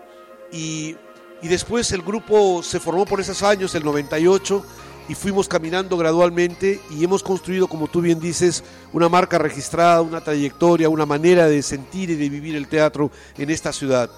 [0.52, 0.96] Y,
[1.42, 4.64] y después el grupo se formó por esos años, el 98
[5.10, 10.20] y fuimos caminando gradualmente y hemos construido, como tú bien dices, una marca registrada, una
[10.20, 14.08] trayectoria, una manera de sentir y de vivir el teatro en esta ciudad.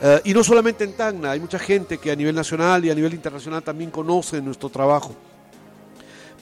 [0.00, 2.94] Eh, y no solamente en Tacna, hay mucha gente que a nivel nacional y a
[2.96, 5.14] nivel internacional también conoce nuestro trabajo.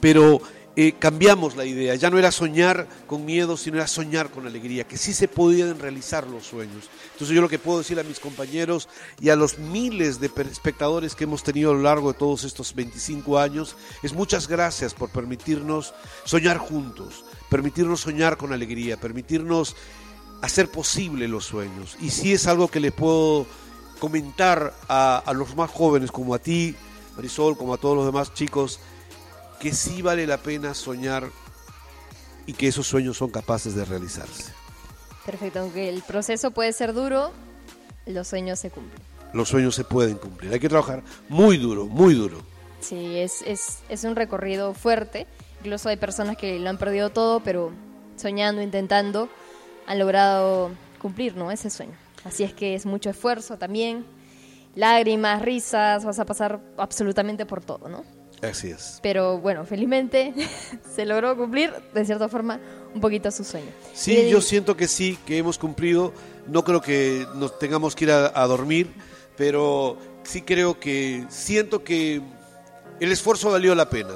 [0.01, 0.41] Pero
[0.83, 4.85] eh, cambiamos la idea, ya no era soñar con miedo, sino era soñar con alegría,
[4.85, 6.89] que sí se podían realizar los sueños.
[7.13, 8.89] Entonces yo lo que puedo decir a mis compañeros
[9.21, 12.75] y a los miles de espectadores que hemos tenido a lo largo de todos estos
[12.75, 15.93] 25 años es muchas gracias por permitirnos
[16.25, 19.77] soñar juntos, permitirnos soñar con alegría, permitirnos
[20.41, 21.99] hacer posible los sueños.
[22.01, 23.47] Y sí es algo que le puedo
[23.99, 26.75] comentar a, a los más jóvenes como a ti,
[27.17, 28.81] Marisol, como a todos los demás chicos,
[29.61, 31.31] que sí vale la pena soñar
[32.47, 34.53] y que esos sueños son capaces de realizarse.
[35.25, 37.31] Perfecto, aunque el proceso puede ser duro,
[38.07, 39.01] los sueños se cumplen.
[39.33, 40.53] Los sueños se pueden cumplir.
[40.53, 42.39] Hay que trabajar muy duro, muy duro.
[42.81, 45.27] Sí, es, es, es un recorrido fuerte.
[45.61, 47.71] Incluso hay personas que lo han perdido todo, pero
[48.17, 49.29] soñando, intentando,
[49.87, 51.51] han logrado cumplir ¿no?
[51.53, 51.95] ese sueño.
[52.25, 54.05] Así es que es mucho esfuerzo también,
[54.75, 58.05] lágrimas, risas, vas a pasar absolutamente por todo, ¿no?
[58.43, 59.01] Así es.
[59.03, 60.33] Pero bueno, felizmente
[60.95, 62.61] se logró cumplir, de cierta forma,
[62.95, 63.71] un poquito su sueño.
[63.95, 66.13] Sí, yo siento que sí, que hemos cumplido.
[66.47, 68.91] No creo que nos tengamos que ir a, dormir,
[69.37, 72.23] pero sí creo que siento que
[72.99, 74.15] el esfuerzo valió la pena.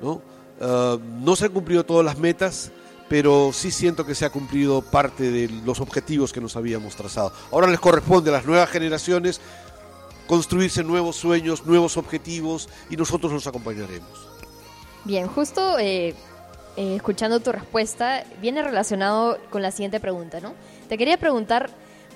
[0.00, 0.22] ¿no?
[0.60, 2.72] Ah, no se han cumplido todas las metas,
[3.08, 7.32] pero sí siento que se ha cumplido parte de los objetivos que nos habíamos trazado.
[7.52, 9.40] Ahora les corresponde a las nuevas generaciones
[10.28, 14.28] construirse nuevos sueños, nuevos objetivos y nosotros los acompañaremos.
[15.04, 16.14] Bien, justo eh,
[16.76, 20.54] eh, escuchando tu respuesta, viene relacionado con la siguiente pregunta, ¿no?
[20.88, 21.70] Te quería preguntar,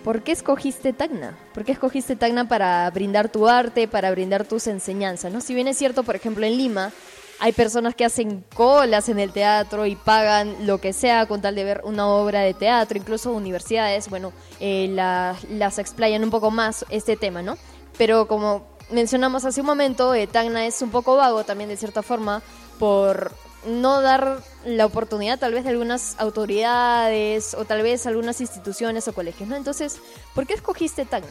[0.04, 1.36] ¿por qué escogiste Tacna?
[1.54, 5.40] ¿Por qué escogiste Tacna para brindar tu arte, para brindar tus enseñanzas, ¿no?
[5.40, 6.92] Si bien es cierto, por ejemplo, en Lima
[7.40, 11.56] hay personas que hacen colas en el teatro y pagan lo que sea con tal
[11.56, 16.84] de ver una obra de teatro, incluso universidades, bueno, eh, las explayan un poco más
[16.88, 17.58] este tema, ¿no?
[17.98, 22.02] Pero como mencionamos hace un momento, eh, Tacna es un poco vago también de cierta
[22.02, 22.42] forma
[22.78, 23.32] por
[23.66, 29.12] no dar la oportunidad tal vez de algunas autoridades o tal vez algunas instituciones o
[29.12, 29.56] colegios, ¿no?
[29.56, 29.98] Entonces,
[30.34, 31.30] ¿por qué escogiste Tacna?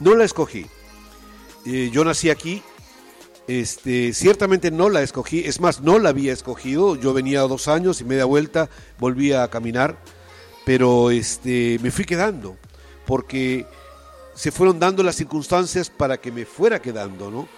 [0.00, 0.66] No la escogí.
[1.66, 2.62] Eh, yo nací aquí,
[3.46, 8.00] este, ciertamente no la escogí, es más, no la había escogido, yo venía dos años
[8.00, 9.98] y media vuelta, volvía a caminar,
[10.64, 12.56] pero este, me fui quedando,
[13.06, 13.66] porque
[14.34, 17.48] se fueron dando las circunstancias para que me fuera quedando, ¿no?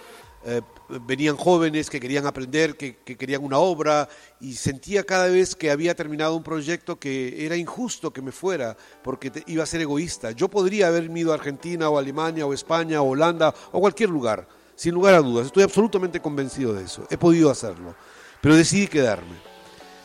[0.45, 0.61] Eh,
[1.05, 4.07] venían jóvenes que querían aprender, que, querían una obra,
[4.39, 8.77] y sentía cada vez que había terminado un proyecto que era injusto que me fuera,
[9.03, 10.31] porque iba a ser egoísta.
[10.31, 14.47] Yo podría haber ido a Argentina o Alemania o España o Holanda o cualquier lugar,
[14.75, 15.47] sin lugar a dudas.
[15.47, 17.05] Estoy absolutamente convencido de eso.
[17.09, 17.95] He podido hacerlo.
[18.39, 19.35] Pero decidí quedarme.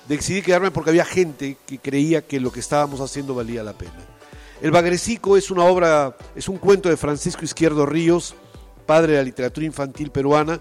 [0.09, 4.12] Decidí quedarme porque había gente que creía que lo que estábamos haciendo valía la pena.
[4.63, 8.37] El Bagrecico es una obra, es un cuento de Francisco Izquierdo Ríos,
[8.87, 10.61] padre de la literatura infantil peruana,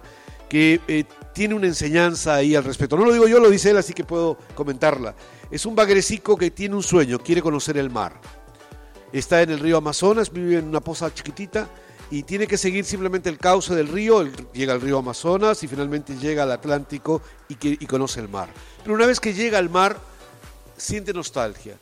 [0.50, 1.04] que eh,
[1.36, 2.98] tiene una enseñanza ahí al respecto.
[2.98, 5.14] No lo digo yo, lo dice él, así que puedo comentarla.
[5.52, 8.20] Es un bagrecico que tiene un sueño, quiere conocer el mar.
[9.14, 11.70] Está en el río Amazonas, vive en una poza chiquitita
[12.10, 16.18] y tiene que seguir simplemente el cauce del río, llega al río Amazonas y finalmente
[16.18, 18.50] llega al Atlántico y, y conoce el mar.
[18.82, 19.96] Pero una vez que llega al mar,
[20.76, 21.78] siente nostalgia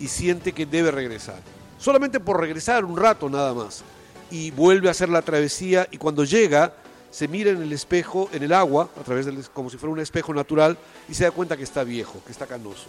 [0.00, 1.40] y siente que debe regresar.
[1.78, 3.82] Solamente por regresar un rato nada más.
[4.30, 6.74] Y vuelve a hacer la travesía y cuando llega
[7.12, 10.00] se mira en el espejo, en el agua, a través del, como si fuera un
[10.00, 10.78] espejo natural,
[11.10, 12.86] y se da cuenta que está viejo, que está canoso.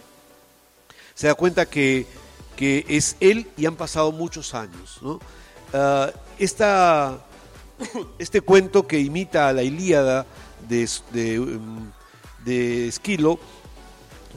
[1.13, 2.07] Se da cuenta que,
[2.55, 4.97] que es él y han pasado muchos años.
[5.01, 5.19] ¿no?
[5.73, 6.09] Ah,
[8.17, 10.25] este cuento que imita a la Ilíada
[10.69, 11.91] de, de, um,
[12.45, 13.39] de Esquilo,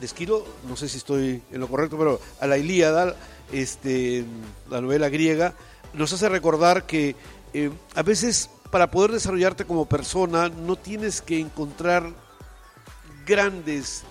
[0.01, 3.17] de Esquilo, no sé si estoy en lo correcto, pero a la Ilíada,
[3.53, 4.25] este,
[4.71, 5.55] la novela griega,
[5.95, 7.17] nos hace recordar que
[7.55, 12.13] eh, a veces para poder desarrollarte como persona no tienes que encontrar
[13.27, 14.03] grandes,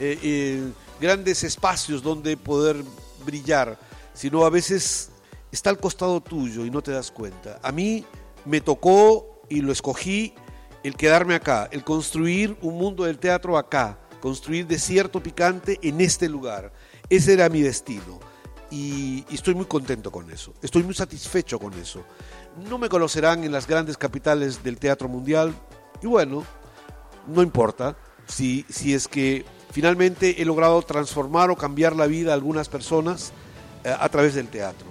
[0.00, 2.76] eh, eh, grandes espacios donde poder
[3.24, 3.78] brillar,
[4.14, 5.10] sino a veces
[5.52, 7.58] está al costado tuyo y no te das cuenta.
[7.62, 8.04] A mí
[8.44, 10.34] me tocó y lo escogí
[10.82, 16.28] el quedarme acá, el construir un mundo del teatro acá, construir desierto picante en este
[16.28, 16.72] lugar.
[17.08, 18.20] Ese era mi destino
[18.70, 22.04] y, estoy muy contento con eso, estoy muy satisfecho con eso.
[22.68, 25.54] No me conocerán en las grandes capitales del teatro mundial
[26.02, 26.44] y bueno,
[27.26, 27.96] no importa
[28.26, 33.32] si, si es que finalmente he logrado transformar o cambiar la vida de algunas personas
[33.84, 34.86] eh, a través del teatro.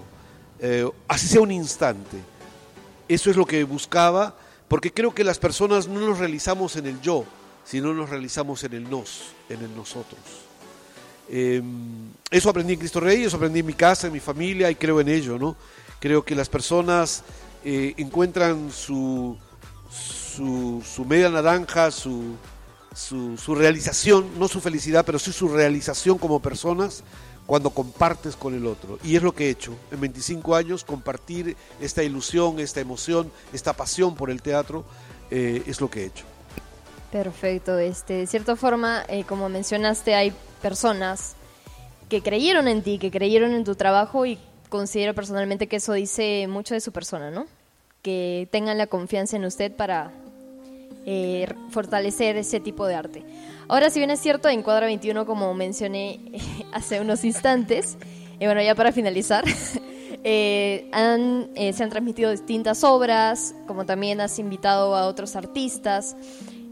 [0.59, 2.17] Eh, así sea un instante.
[3.07, 4.35] Eso es lo que buscaba,
[4.67, 7.25] porque creo que las personas no nos realizamos en el yo,
[7.69, 10.19] sino nos realizamos en el nos, en el nosotros.
[11.29, 14.75] Em, eso aprendí en Cristo Rey, eso aprendí en mi casa, en mi familia y
[14.75, 15.57] creo en ello, ¿no?
[15.99, 17.23] Creo que las personas
[17.65, 19.37] eh, encuentran su,
[21.05, 22.37] media naranja, su,
[23.49, 27.03] realización, no su felicidad, pero sí su realización como personas
[27.45, 28.97] cuando compartes con el otro.
[29.03, 33.73] Y es lo que he hecho en 25 años, compartir esta ilusión, esta emoción, esta
[33.73, 34.85] pasión por el teatro,
[35.31, 36.23] eh, es lo que he hecho.
[37.11, 41.35] Perfecto, este, de cierta forma, eh, como mencionaste, hay personas
[42.09, 44.37] que creyeron en ti, que creyeron en tu trabajo y
[44.69, 47.47] considero personalmente que eso dice mucho de su persona, ¿no?
[48.01, 50.11] Que tengan la confianza en usted para
[51.05, 53.23] eh, fortalecer ese tipo de arte.
[53.69, 56.19] Ahora, si bien es cierto, en Cuadra 21, como mencioné
[56.73, 57.97] hace unos instantes,
[58.39, 59.45] y bueno, ya para finalizar,
[60.23, 66.15] eh, han, eh, se han transmitido distintas obras, como también has invitado a otros artistas.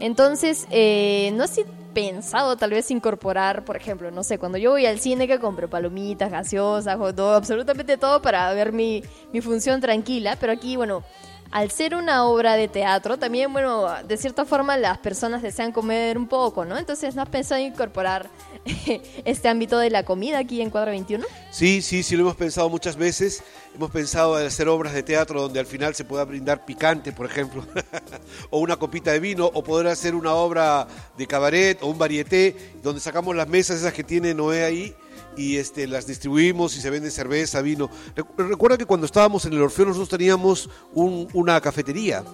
[0.00, 1.58] Entonces, eh, no has
[1.94, 5.70] pensado tal vez incorporar, por ejemplo, no sé, cuando yo voy al cine que compro
[5.70, 11.02] palomitas, gaseosas, hot absolutamente todo para ver mi, mi función tranquila, pero aquí, bueno,
[11.50, 16.18] al ser una obra de teatro, también, bueno, de cierta forma las personas desean comer
[16.18, 16.76] un poco, ¿no?
[16.76, 18.28] Entonces, ¿no has pensado en incorporar
[19.24, 21.24] este ámbito de la comida aquí en Cuadro 21?
[21.50, 23.42] Sí, sí, sí, lo hemos pensado muchas veces.
[23.74, 27.26] Hemos pensado en hacer obras de teatro donde al final se pueda brindar picante, por
[27.26, 27.64] ejemplo,
[28.50, 30.86] o una copita de vino, o poder hacer una obra
[31.16, 34.94] de cabaret o un varieté, donde sacamos las mesas esas que tiene Noé ahí
[35.36, 37.90] y este, las distribuimos y se vende cerveza, vino.
[38.36, 42.24] Recuerda que cuando estábamos en el Orfeo nosotros teníamos una cafetería.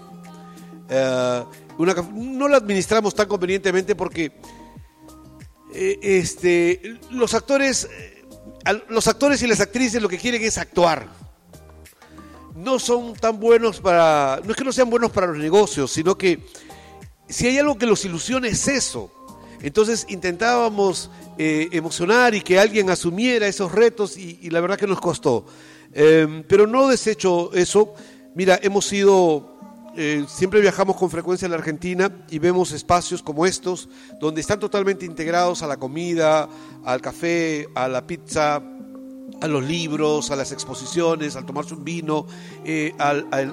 [0.88, 1.44] Eh,
[1.78, 4.32] no la administramos tan convenientemente porque
[5.74, 8.24] eh, este, los actores, eh,
[8.88, 11.08] los actores y las actrices lo que quieren es actuar.
[12.54, 16.16] No son tan buenos para, no es que no sean buenos para los negocios, sino
[16.18, 16.44] que
[17.28, 19.10] si hay algo que los ilusiona es eso.
[19.62, 25.00] Entonces intentábamos eh, emocionar y que alguien asumiera esos retos y, la verdad que nos
[25.00, 25.46] costó.
[25.92, 27.94] Em, pero no desecho eso.
[28.34, 29.56] Mira, hemos sido,
[29.96, 33.88] eh, siempre viajamos con frecuencia a la Argentina y vemos espacios como estos
[34.20, 36.48] donde están totalmente integrados a la comida,
[36.84, 38.60] al café, a la pizza,
[39.40, 42.26] a los libros, a las exposiciones, al tomarse un vino.
[42.64, 42.94] Eh,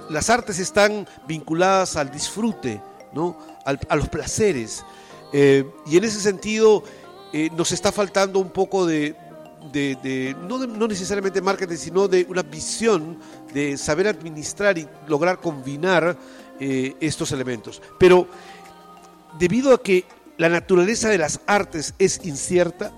[0.10, 2.82] las artes están vinculadas al disfrute,
[3.14, 3.38] ¿no?
[3.66, 4.84] a los placeres.
[5.32, 6.84] Eh, y en ese sentido
[7.32, 9.16] eh, nos está faltando un poco de,
[10.48, 13.20] no, necesariamente marketing, sino de una visión
[13.54, 16.18] de saber administrar y lograr combinar
[16.60, 17.82] eh, estos elementos.
[18.00, 18.28] Pero
[19.38, 20.06] debido a que
[20.38, 22.92] la naturaleza de las artes es incierta,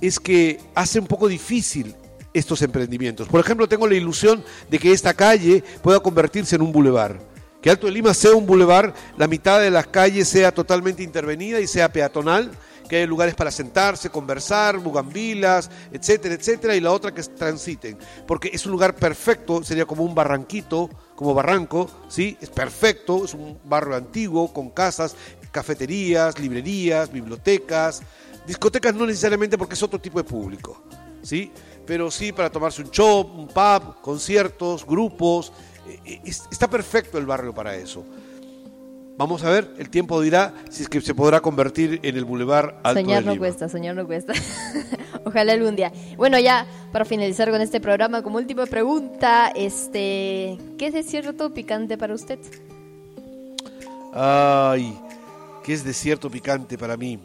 [0.00, 1.94] es que hace un poco difícil
[2.32, 3.26] estos emprendimientos.
[3.28, 7.29] Por ejemplo, tengo la ilusión de que esta calle pueda convertirse en un bulevar
[7.60, 11.60] que Alto de Lima sea un bulevar, la mitad de las calles sea totalmente intervenida
[11.60, 12.50] y sea peatonal,
[12.88, 17.96] que haya lugares para sentarse, conversar, bugambilas, etcétera, etcétera, y la otra que transiten,
[18.26, 22.36] porque es un lugar perfecto, sería como un barranquito, como barranco, ¿sí?
[22.40, 25.14] Es perfecto, es un barrio antiguo con casas,
[25.52, 28.02] cafeterías, librerías, bibliotecas,
[28.44, 30.82] discotecas no necesariamente porque es otro tipo de público,
[31.22, 31.52] ¿sí?
[31.86, 35.52] Pero sí para tomarse un shop, un pub, conciertos, grupos,
[36.04, 38.04] está perfecto el barrio para eso.
[39.20, 42.80] Vamos a ver, el tiempo dirá si es que se podrá convertir en el bulevar
[42.82, 44.32] Alto Soñar no cuesta, soñar no cuesta.
[45.26, 45.92] Ojalá algún día.
[46.16, 51.98] Bueno, ya para finalizar con este programa, como última pregunta, este, ¿qué es desierto picante
[51.98, 52.38] para usted?
[54.14, 54.98] Ay,
[55.64, 57.18] ¿qué es desierto picante para mí?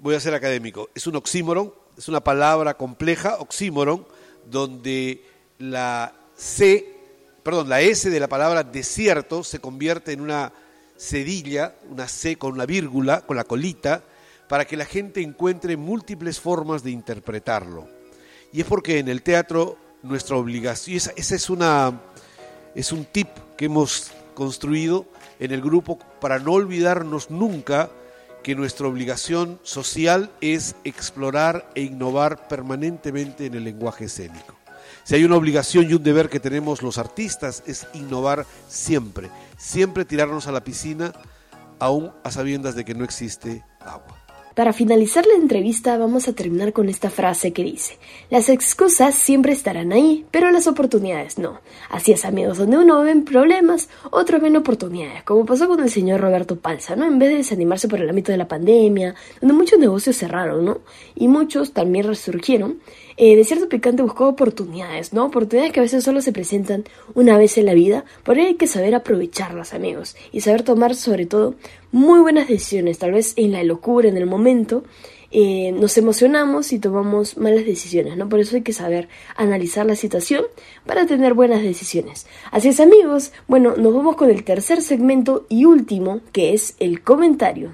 [0.00, 0.90] Voy a ser académico.
[0.96, 4.04] Es un oxímoron, es una palabra compleja, oxímoron,
[4.46, 5.24] donde
[5.58, 6.99] la C
[7.42, 10.52] perdón, la S de la palabra desierto se convierte en una
[10.96, 14.02] cedilla, una C con una vírgula, con la colita,
[14.48, 17.88] para que la gente encuentre múltiples formas de interpretarlo.
[18.52, 22.00] Y es porque en el teatro nuestra obligación, esa, esa es una,
[22.74, 25.06] es un tip que hemos construido
[25.38, 27.90] en el grupo para no olvidarnos nunca
[28.42, 34.59] que nuestra obligación social es explorar e innovar permanentemente en el lenguaje escénico.
[35.04, 40.04] Si hay una obligación y un deber que tenemos los artistas es innovar siempre, siempre
[40.04, 41.12] tirarnos a la piscina
[41.78, 44.19] aún a sabiendas de que no existe agua.
[44.54, 47.98] Para finalizar la entrevista vamos a terminar con esta frase que dice,
[48.30, 51.60] las excusas siempre estarán ahí, pero las oportunidades no.
[51.88, 56.20] Así es amigos, donde uno ven problemas, otro ven oportunidades, como pasó con el señor
[56.20, 57.06] Roberto Palza, ¿no?
[57.06, 60.80] En vez de desanimarse por el ámbito de la pandemia, donde muchos negocios cerraron, ¿no?
[61.14, 62.80] Y muchos también resurgieron,
[63.16, 65.26] eh, de cierto picante buscó oportunidades, ¿no?
[65.26, 66.84] Oportunidades que a veces solo se presentan
[67.14, 70.96] una vez en la vida, por ello hay que saber aprovecharlas, amigos, y saber tomar
[70.96, 71.54] sobre todo
[71.92, 74.84] muy buenas decisiones, tal vez en la locura, en el momento,
[75.32, 78.28] eh, nos emocionamos y tomamos malas decisiones, ¿no?
[78.28, 80.44] Por eso hay que saber analizar la situación
[80.86, 82.26] para tener buenas decisiones.
[82.50, 87.02] Así es amigos, bueno, nos vamos con el tercer segmento y último, que es el
[87.02, 87.72] comentario.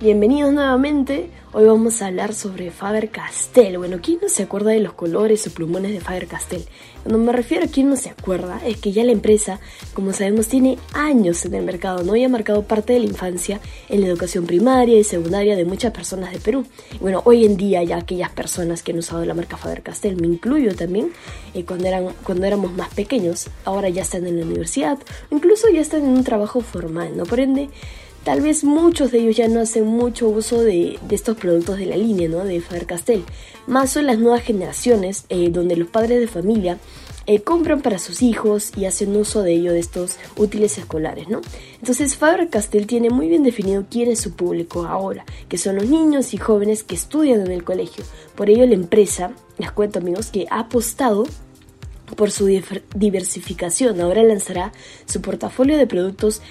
[0.00, 1.30] Bienvenidos nuevamente.
[1.56, 3.78] Hoy vamos a hablar sobre Faber Castell.
[3.78, 6.64] Bueno, ¿quién no se acuerda de los colores o plumones de Faber Castell?
[7.04, 9.60] Cuando me refiero a quién no se acuerda, es que ya la empresa,
[9.92, 12.16] como sabemos, tiene años en el mercado, ¿no?
[12.16, 15.92] Y ha marcado parte de la infancia en la educación primaria y secundaria de muchas
[15.92, 16.66] personas de Perú.
[17.00, 20.26] Bueno, hoy en día ya aquellas personas que han usado la marca Faber Castell, me
[20.26, 21.12] incluyo también,
[21.54, 24.98] eh, cuando, eran, cuando éramos más pequeños, ahora ya están en la universidad,
[25.30, 27.22] incluso ya están en un trabajo formal, ¿no?
[27.22, 27.70] Por ende,
[28.24, 31.96] Tal vez muchos de ellos ya no hacen mucho uso de, estos productos de la
[31.96, 32.42] línea, ¿no?
[32.42, 33.22] De Faber-Castell.
[33.66, 36.78] Más son las nuevas generaciones, eh, donde los padres de familia
[37.26, 41.42] eh, compran para sus hijos y hacen uso de ello de estos útiles escolares, ¿no?
[41.78, 46.32] Entonces Faber-Castell tiene muy bien definido quién es su público ahora, que son los niños
[46.32, 48.04] y jóvenes que estudian en el colegio.
[48.34, 51.24] Por ello la empresa, les cuento amigos, que ha apostado
[52.16, 52.46] por su
[52.94, 54.00] diversificación.
[54.00, 54.72] Ahora lanzará
[55.06, 56.42] su portafolio de productos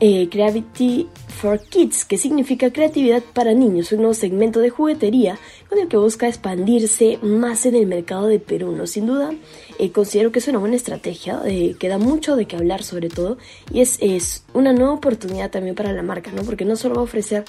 [0.00, 5.38] eh, Creativity for Kids, que significa creatividad para niños, un nuevo segmento de juguetería
[5.68, 8.72] con el que busca expandirse más en el mercado de Perú.
[8.72, 8.86] ¿no?
[8.86, 9.32] Sin duda,
[9.78, 13.08] eh, considero que es una buena estrategia, eh, que da mucho de qué hablar sobre
[13.08, 13.38] todo,
[13.72, 16.42] y es, es una nueva oportunidad también para la marca, ¿no?
[16.42, 17.44] porque no solo va a ofrecer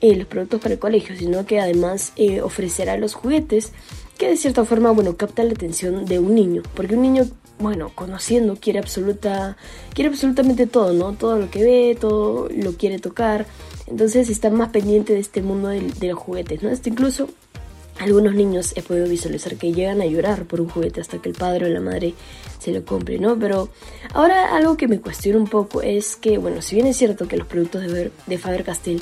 [0.00, 3.72] los productos para el colegio, sino que además ofrecerá los juguetes
[4.18, 7.26] que de cierta forma, bueno, capta la atención de un niño, porque un niño
[7.58, 9.56] bueno, conociendo, quiere absoluta,
[9.94, 11.14] quiere absolutamente todo, ¿no?
[11.14, 13.46] Todo lo que ve, todo lo quiere tocar.
[13.86, 16.68] Entonces está más pendiente de este mundo de, los juguetes, ¿no?
[16.68, 17.28] Esto incluso
[17.98, 21.34] algunos niños he podido visualizar que llegan a llorar por un juguete hasta que el
[21.34, 22.14] padre o la madre
[22.58, 23.38] se lo compre, ¿no?
[23.38, 23.70] Pero
[24.12, 27.38] ahora algo que me cuestiona un poco es que, bueno, si bien es cierto que
[27.38, 29.00] los productos de, de Faber-Castell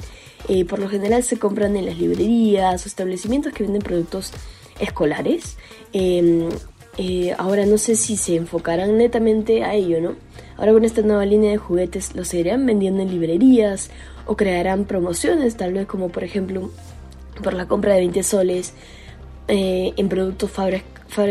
[0.49, 4.31] eh, por lo general se compran en las librerías o establecimientos que venden productos
[4.79, 5.57] escolares,
[5.93, 6.49] eh,
[6.97, 10.17] eh, ahora no sé si se enfocarán netamente a ello, ¿no?
[10.57, 13.91] Ahora con esta nueva línea de juguetes los seguirán vendiendo en librerías
[14.27, 16.71] o crearán promociones, tal vez como por ejemplo
[17.43, 18.75] por la compra de 20 soles
[19.49, 20.83] eh, en productos Faber,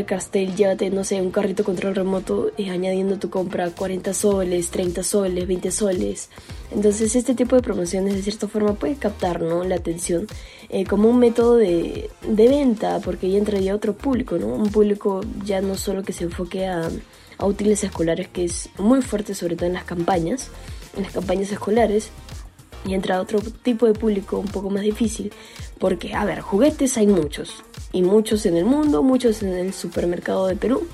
[0.05, 5.03] Castell, llévate, no sé, un carrito control remoto y añadiendo tu compra 40 soles, 30
[5.03, 6.29] soles, 20 soles.
[6.71, 9.63] Entonces este tipo de promociones de cierta forma puede captar ¿no?
[9.63, 10.27] la atención
[10.75, 14.47] eh, como un método de, venta, porque ya entraría otro público, ¿no?
[14.47, 16.89] Un público ya no solo que se enfoque a,
[17.39, 20.49] útiles escolares, que es muy fuerte sobre todo en las campañas,
[20.97, 22.09] en las campañas escolares,
[22.87, 25.31] y entra otro tipo de público un poco más difícil,
[25.77, 30.47] porque, a ver, juguetes hay muchos, y muchos en el mundo, muchos en el supermercado
[30.47, 30.87] de Perú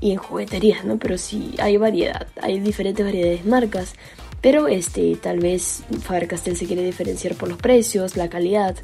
[0.00, 0.98] y en jugueterías, ¿no?
[0.98, 3.94] Pero sí hay variedad, hay diferentes variedades de marcas.
[4.40, 8.76] Pero este, tal vez Faber-Castell se quiere diferenciar por los precios, la calidad,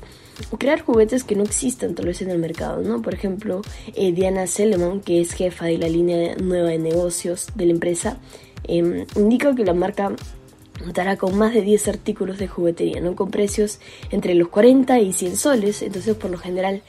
[0.50, 3.00] o crear juguetes que no existan tal vez en el mercado, ¿no?
[3.00, 3.62] Por ejemplo,
[3.94, 8.18] eh, Diana Selemon, que es jefa de la línea nueva de negocios de la empresa,
[8.64, 10.14] em, indica que la marca
[10.82, 13.16] contará con más de 10 artículos de juguetería, ¿no?
[13.16, 13.80] Con precios
[14.10, 16.82] entre los 40 y 100 soles, entonces por lo general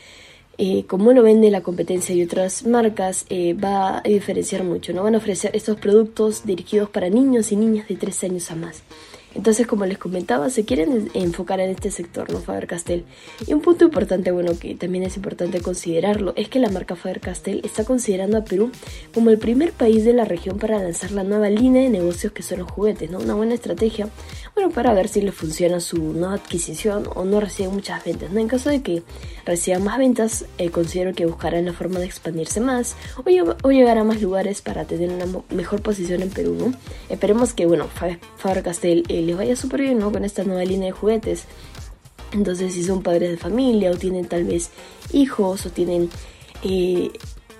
[0.58, 4.93] eh, como lo vende la competencia y otras marcas, eh, va a diferenciar mucho.
[4.93, 8.55] No van a ofrecer estos productos dirigidos para niños y niñas de 3 años a
[8.55, 8.82] más.
[9.36, 12.39] Entonces, como les comentaba, se quieren enfocar en este sector, ¿no?
[12.39, 13.05] Faber-Castell.
[13.45, 17.61] Y un punto importante, bueno, que también es importante considerarlo, es que la marca Faber-Castell
[17.63, 18.71] está considerando a Perú
[19.13, 22.43] como el primer país de la región para lanzar la nueva línea de negocios que
[22.43, 23.19] son los juguetes, ¿no?
[23.19, 24.09] Una buena estrategia,
[24.55, 28.39] bueno, para ver si le funciona su nueva adquisición o no reciben muchas ventas, ¿no?
[28.39, 29.03] En caso de que
[29.45, 34.03] reciban más ventas, eh, considero que buscarán la forma de expandirse más o, llegar a
[34.03, 36.73] más lugares para tener una mejor posición en Perú, ¿no?
[37.09, 37.88] Esperemos que, bueno,
[38.38, 40.11] Faber-Castell les vaya súper bien, ¿no?
[40.11, 41.43] Con esta nueva línea de juguetes
[42.32, 44.70] Entonces, si son padres de familia o tienen tal vez
[45.13, 46.09] hijos o tienen
[46.63, 47.11] eh,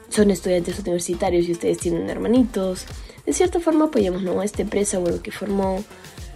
[0.10, 2.86] son estudiantes universitarios y ustedes tienen hermanitos,
[3.26, 4.40] de cierta forma apoyamos ¿no?
[4.40, 5.84] a esta empresa bueno, que formó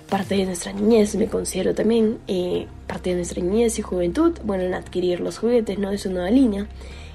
[0.10, 4.64] parte de nuestra niñez, me considero también eh, parte de nuestra niñez y juventud, bueno,
[4.66, 5.90] en adquirir los juguetes, ¿no?
[5.92, 6.68] Es una nueva línea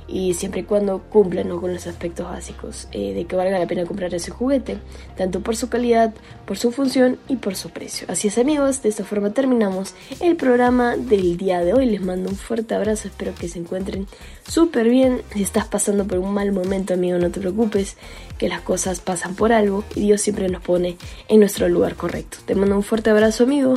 [0.09, 3.85] y siempre y cuando cumplan con los aspectos básicos eh, de que valga la pena
[3.85, 4.79] comprar ese juguete,
[5.17, 8.07] tanto por su calidad, por su función y por su precio.
[8.11, 11.87] Así es amigos, de esta forma terminamos el programa del día de hoy.
[11.87, 14.07] Les mando un fuerte abrazo, espero que se encuentren
[14.47, 15.23] súper bien.
[15.33, 17.97] Si estás pasando por un mal momento amigo, no te preocupes,
[18.39, 20.97] que las cosas pasan por algo y Dios siempre nos pone
[21.29, 22.39] en nuestro lugar correcto.
[22.45, 23.75] Te mando un fuerte abrazo amigo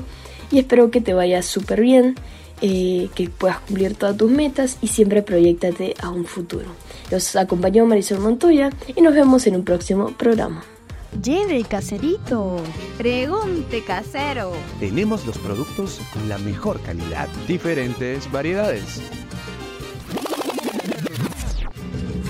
[0.51, 2.15] y espero que te vaya súper bien.
[2.61, 6.65] Eh, que puedas cumplir todas tus metas y siempre proyectate a un futuro.
[7.09, 10.63] Los acompañó Marisol Montoya y nos vemos en un próximo programa.
[11.23, 12.57] Lleve caserito.
[12.97, 14.51] Pregunte casero.
[14.79, 19.01] Tenemos los productos con la mejor calidad, diferentes variedades.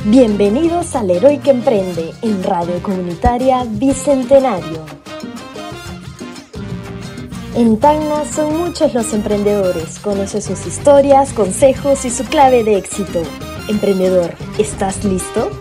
[0.05, 5.08] Bienvenidos al Héroe que Emprende en Radio Comunitaria Bicentenario.
[7.59, 9.99] En Tacna son muchos los emprendedores.
[9.99, 13.21] Conoce sus historias, consejos y su clave de éxito.
[13.67, 15.51] Emprendedor, ¿estás listo?